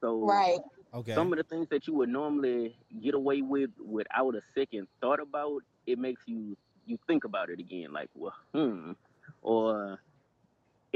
[0.00, 0.60] So Right.
[0.94, 1.14] Okay.
[1.14, 5.20] some of the things that you would normally get away with without a second thought
[5.20, 6.56] about, it makes you
[6.86, 8.92] you think about it again, like, well, hmm,
[9.42, 9.98] or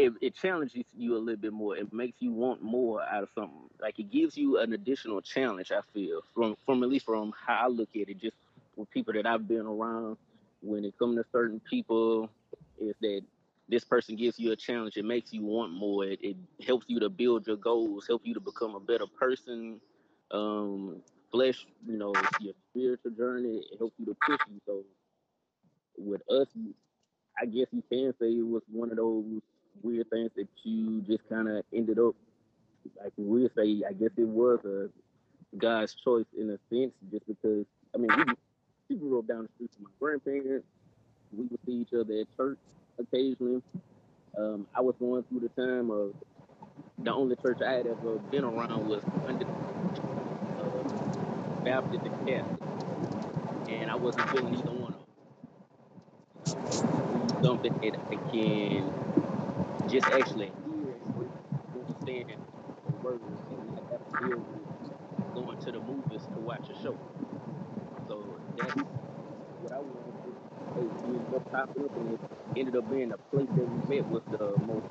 [0.00, 1.76] it, it challenges you a little bit more.
[1.76, 3.68] It makes you want more out of something.
[3.80, 5.72] Like it gives you an additional challenge.
[5.72, 8.36] I feel from from at least from how I look at it, just
[8.76, 10.16] with people that I've been around.
[10.62, 12.30] When it comes to certain people,
[12.80, 13.22] is that
[13.68, 14.96] this person gives you a challenge.
[14.96, 16.04] It makes you want more.
[16.04, 16.36] It, it
[16.66, 19.80] helps you to build your goals, help you to become a better person.
[20.32, 23.62] Um, flesh, you know, your spiritual journey.
[23.72, 24.60] It helps you to push you.
[24.66, 24.84] So
[25.98, 26.48] with us,
[27.40, 29.24] I guess you can say it was one of those
[29.82, 32.14] weird things that you just kind of ended up
[33.02, 33.82] like we say.
[33.88, 34.88] I guess it was a
[35.56, 37.66] God's choice in a sense, just because.
[37.94, 38.34] I mean, we
[38.88, 40.66] she grew up down the street from my grandparents.
[41.32, 42.58] We would see each other at church
[42.98, 43.62] occasionally.
[44.36, 46.14] Um, I was going through the time of
[46.98, 49.46] the only church I had ever been around was under
[50.58, 50.84] uh,
[51.64, 52.60] Baptist and Catholic,
[53.68, 55.08] and I wasn't feeling either one of them.
[57.42, 58.94] Something that I can
[59.90, 60.96] just actually hear
[62.28, 62.46] and
[62.84, 64.68] the words and not have to deal with
[65.34, 66.98] going to the movies to watch a show.
[68.08, 68.74] So that's
[69.58, 70.38] what I wanted to do.
[70.76, 72.20] Hey, we ended up popping up and it
[72.56, 74.86] ended up being the place that we met was the most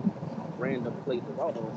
[0.58, 1.76] random place of all.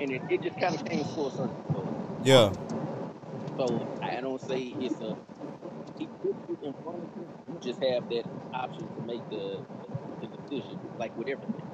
[0.00, 1.64] And it, it just kind of came full circle.
[1.72, 1.92] So,
[2.22, 2.52] Yeah.
[3.58, 5.14] so I don't say it's a
[5.98, 7.30] he put you in front of you.
[7.46, 8.24] You just have that
[8.54, 9.64] option to make the,
[10.20, 11.67] the decision, like with everything.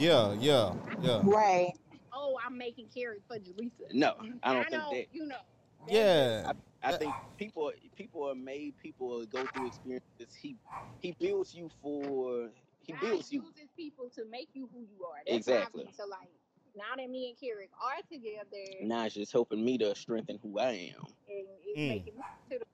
[0.00, 0.32] Yeah.
[0.32, 0.72] Yeah.
[1.00, 1.22] Yeah.
[1.24, 1.72] Right.
[2.12, 3.92] Oh, I'm making Kerrick for Jaleesa.
[3.92, 5.06] No, I don't think know, that.
[5.12, 5.36] you know.
[5.88, 6.52] Yeah.
[6.82, 8.74] I think people people are made.
[8.82, 10.34] People go through experiences.
[10.40, 10.56] He
[11.00, 12.48] he builds you for
[12.80, 13.42] he God builds you.
[13.42, 15.18] uses people to make you who you are.
[15.26, 15.84] That's Exactly.
[15.84, 16.30] How I so like
[16.74, 20.58] now that me and Kerrick are together Now it's just helping me to strengthen who
[20.58, 21.04] I am.
[21.28, 21.88] and it's Mm.
[21.88, 22.64] making me to the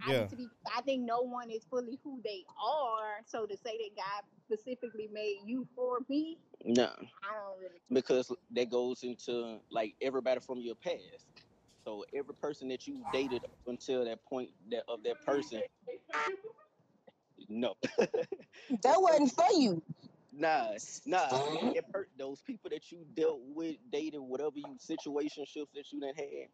[0.00, 0.20] point I Yeah.
[0.20, 3.20] need to be I think no one is fully who they are.
[3.26, 8.32] So to say that God specifically made you for me, No, I don't really because
[8.52, 11.28] that goes into like everybody from your past.
[11.86, 15.62] So every person that you dated up until that point that of that person,
[17.48, 17.74] no,
[18.82, 19.82] That wasn't for you.
[20.32, 21.48] nah, nah.
[21.74, 26.14] That per- those people that you dealt with, dated, whatever you situationships that you done
[26.16, 26.48] had,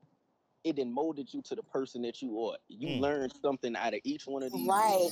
[0.65, 2.57] it then molded you to the person that you are.
[2.69, 3.01] You Mm.
[3.01, 4.67] learned something out of each one of these.
[4.69, 5.11] Right.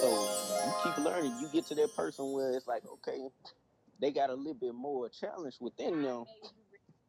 [0.00, 0.30] So
[0.66, 1.38] you keep learning.
[1.38, 3.28] You get to that person where it's like, okay,
[4.00, 6.24] they got a little bit more challenge within them.
[6.26, 6.44] made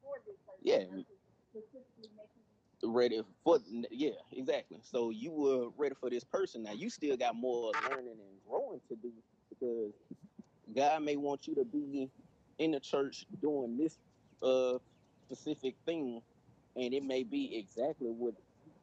[0.04, 0.86] ready for this Yeah.
[0.86, 1.06] versus
[1.50, 2.44] specifically making
[2.84, 3.60] you ready for
[3.92, 8.18] yeah exactly so you were ready for this person now you still got more learning
[8.20, 9.12] and growing to do
[9.50, 9.94] because
[10.76, 12.10] god may want you to be
[12.60, 14.00] in the church doing this
[14.44, 14.78] uh
[15.26, 16.22] specific thing
[16.76, 18.34] and it may be exactly what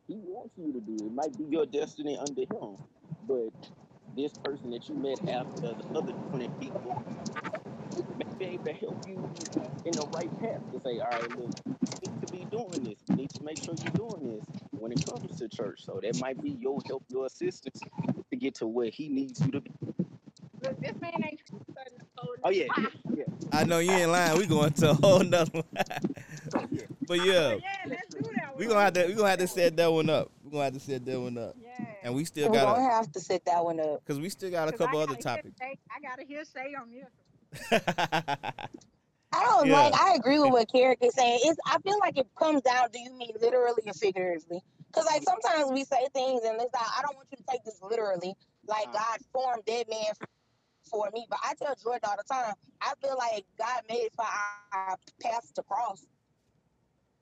[0.06, 2.76] he wants you to do it might be your destiny under him
[3.26, 3.50] but
[4.16, 6.96] this person that you met after the other 20 people
[8.18, 9.30] may be able to help you
[9.84, 12.98] in the right path to say, all right, look, you need to be doing this.
[13.08, 15.84] You need to make sure you're doing this when it comes to church.
[15.84, 17.80] So that might be your help, your assistance
[18.30, 19.70] to get to where he needs you to be.
[20.62, 22.66] Look, this man ain't trying to hold Oh yeah,
[23.14, 24.38] yeah, I know you ain't lying.
[24.38, 25.64] We going to a whole nother one.
[25.74, 25.98] yeah.
[27.08, 28.56] But yeah, Yeah, let's do that.
[28.56, 30.30] we gonna have to we gonna have to set that one up.
[30.44, 31.56] We gonna have to set that one up.
[31.60, 31.84] Yeah.
[32.04, 32.58] And we still gotta.
[32.58, 34.04] We're got gonna have to set that one up.
[34.06, 35.56] cause we still got a couple other topics.
[35.60, 37.08] Shay- I gotta hear Shay on this.
[39.32, 39.80] I don't Yeah.
[39.80, 39.94] like.
[40.00, 41.40] I agree with what Kerrick is saying.
[41.44, 41.58] It's.
[41.66, 42.88] I feel like it comes down.
[42.92, 44.62] Do you mean literally or figuratively?
[44.86, 47.62] Because like sometimes we say things and it's like I don't want you to take
[47.64, 48.34] this literally.
[48.66, 48.92] Like Uh.
[48.92, 50.12] God formed that man
[50.90, 52.54] for me, but I tell Jordan all the time.
[52.80, 56.06] I feel like God made it for our paths to cross.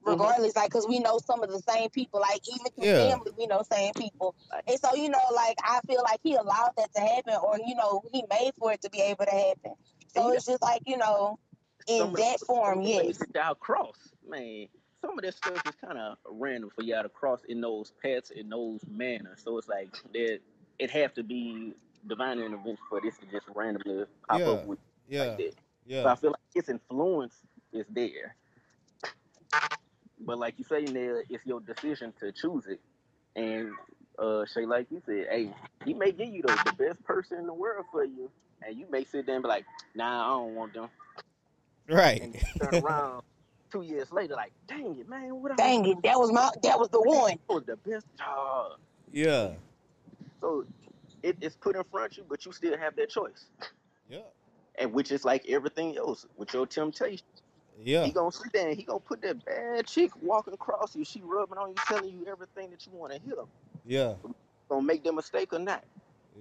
[0.06, 0.20] Mm-hmm.
[0.20, 2.20] Regardless, like, cause we know some of the same people.
[2.20, 3.10] Like, even through Yeah.
[3.10, 4.34] family, we know same people.
[4.66, 7.74] And so, you know, like, I feel like He allowed that to happen, or you
[7.74, 9.72] know, He made for it to be able to happen.
[10.14, 11.38] So And it's just like, you know,
[11.88, 13.18] in Some that the- form, of the yes.
[13.18, 13.96] that y'all cross,
[14.28, 14.68] man.
[15.02, 18.30] Some of that stuff is kind of random for y'all to cross in those paths
[18.30, 19.40] in those manners.
[19.44, 20.40] So it's like that.
[20.78, 21.74] It have to be
[22.06, 24.46] divine intervention for this to just randomly pop Yeah.
[24.46, 24.78] up with
[25.08, 25.52] yeah, like that.
[25.52, 27.34] So yeah, I feel like its influence
[27.72, 28.34] is there.
[30.20, 32.80] But like you say, Nell, it's your decision to choose it.
[33.36, 33.70] And
[34.18, 35.50] uh Shay, like you said, hey,
[35.84, 38.30] he may give you the, the best person in the world for you.
[38.62, 39.64] And you may sit there and be like,
[39.94, 40.88] nah, I don't want them.
[41.88, 42.22] right.
[42.22, 43.22] And turn around
[43.72, 46.78] two years later, like, dang it, man, what I Dang it, that was my, that
[46.78, 47.34] was the one.
[47.48, 48.72] was the best job.
[49.12, 49.50] yeah,
[50.40, 50.64] So
[51.22, 53.46] it, it's put in front of you, but you still have that choice.
[54.08, 54.18] yeah,
[54.78, 57.26] And which is like everything else with your temptation.
[57.82, 61.04] Yeah, He gonna sit there and he gonna put that bad chick walking across you.
[61.04, 63.36] She rubbing on you, telling you everything that you want to hear.
[63.84, 64.14] yeah,
[64.68, 65.84] Gonna make the mistake or not.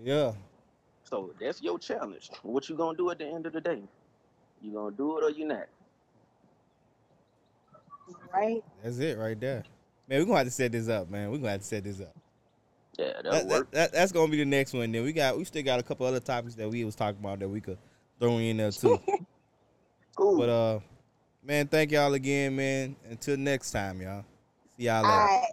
[0.03, 0.33] yeah.
[1.03, 2.31] So that's your challenge.
[2.41, 3.83] What you gonna do at the end of the day?
[4.61, 5.67] You gonna do it or you not?
[8.33, 8.63] Right?
[8.83, 9.63] That's it right there.
[10.07, 11.31] Man, we're gonna have to set this up, man.
[11.31, 12.15] We're gonna have to set this up.
[12.97, 13.71] Yeah, that'll That, work.
[13.71, 14.91] that, that, that's gonna be the next one.
[14.91, 17.39] Then we got we still got a couple other topics that we was talking about
[17.39, 17.77] that we could
[18.19, 18.99] throw in there too.
[20.15, 20.37] Cool.
[20.37, 20.79] but uh,
[21.45, 22.95] man, thank y'all again, man.
[23.09, 24.25] Until next time, y'all.
[24.77, 25.47] See y'all later.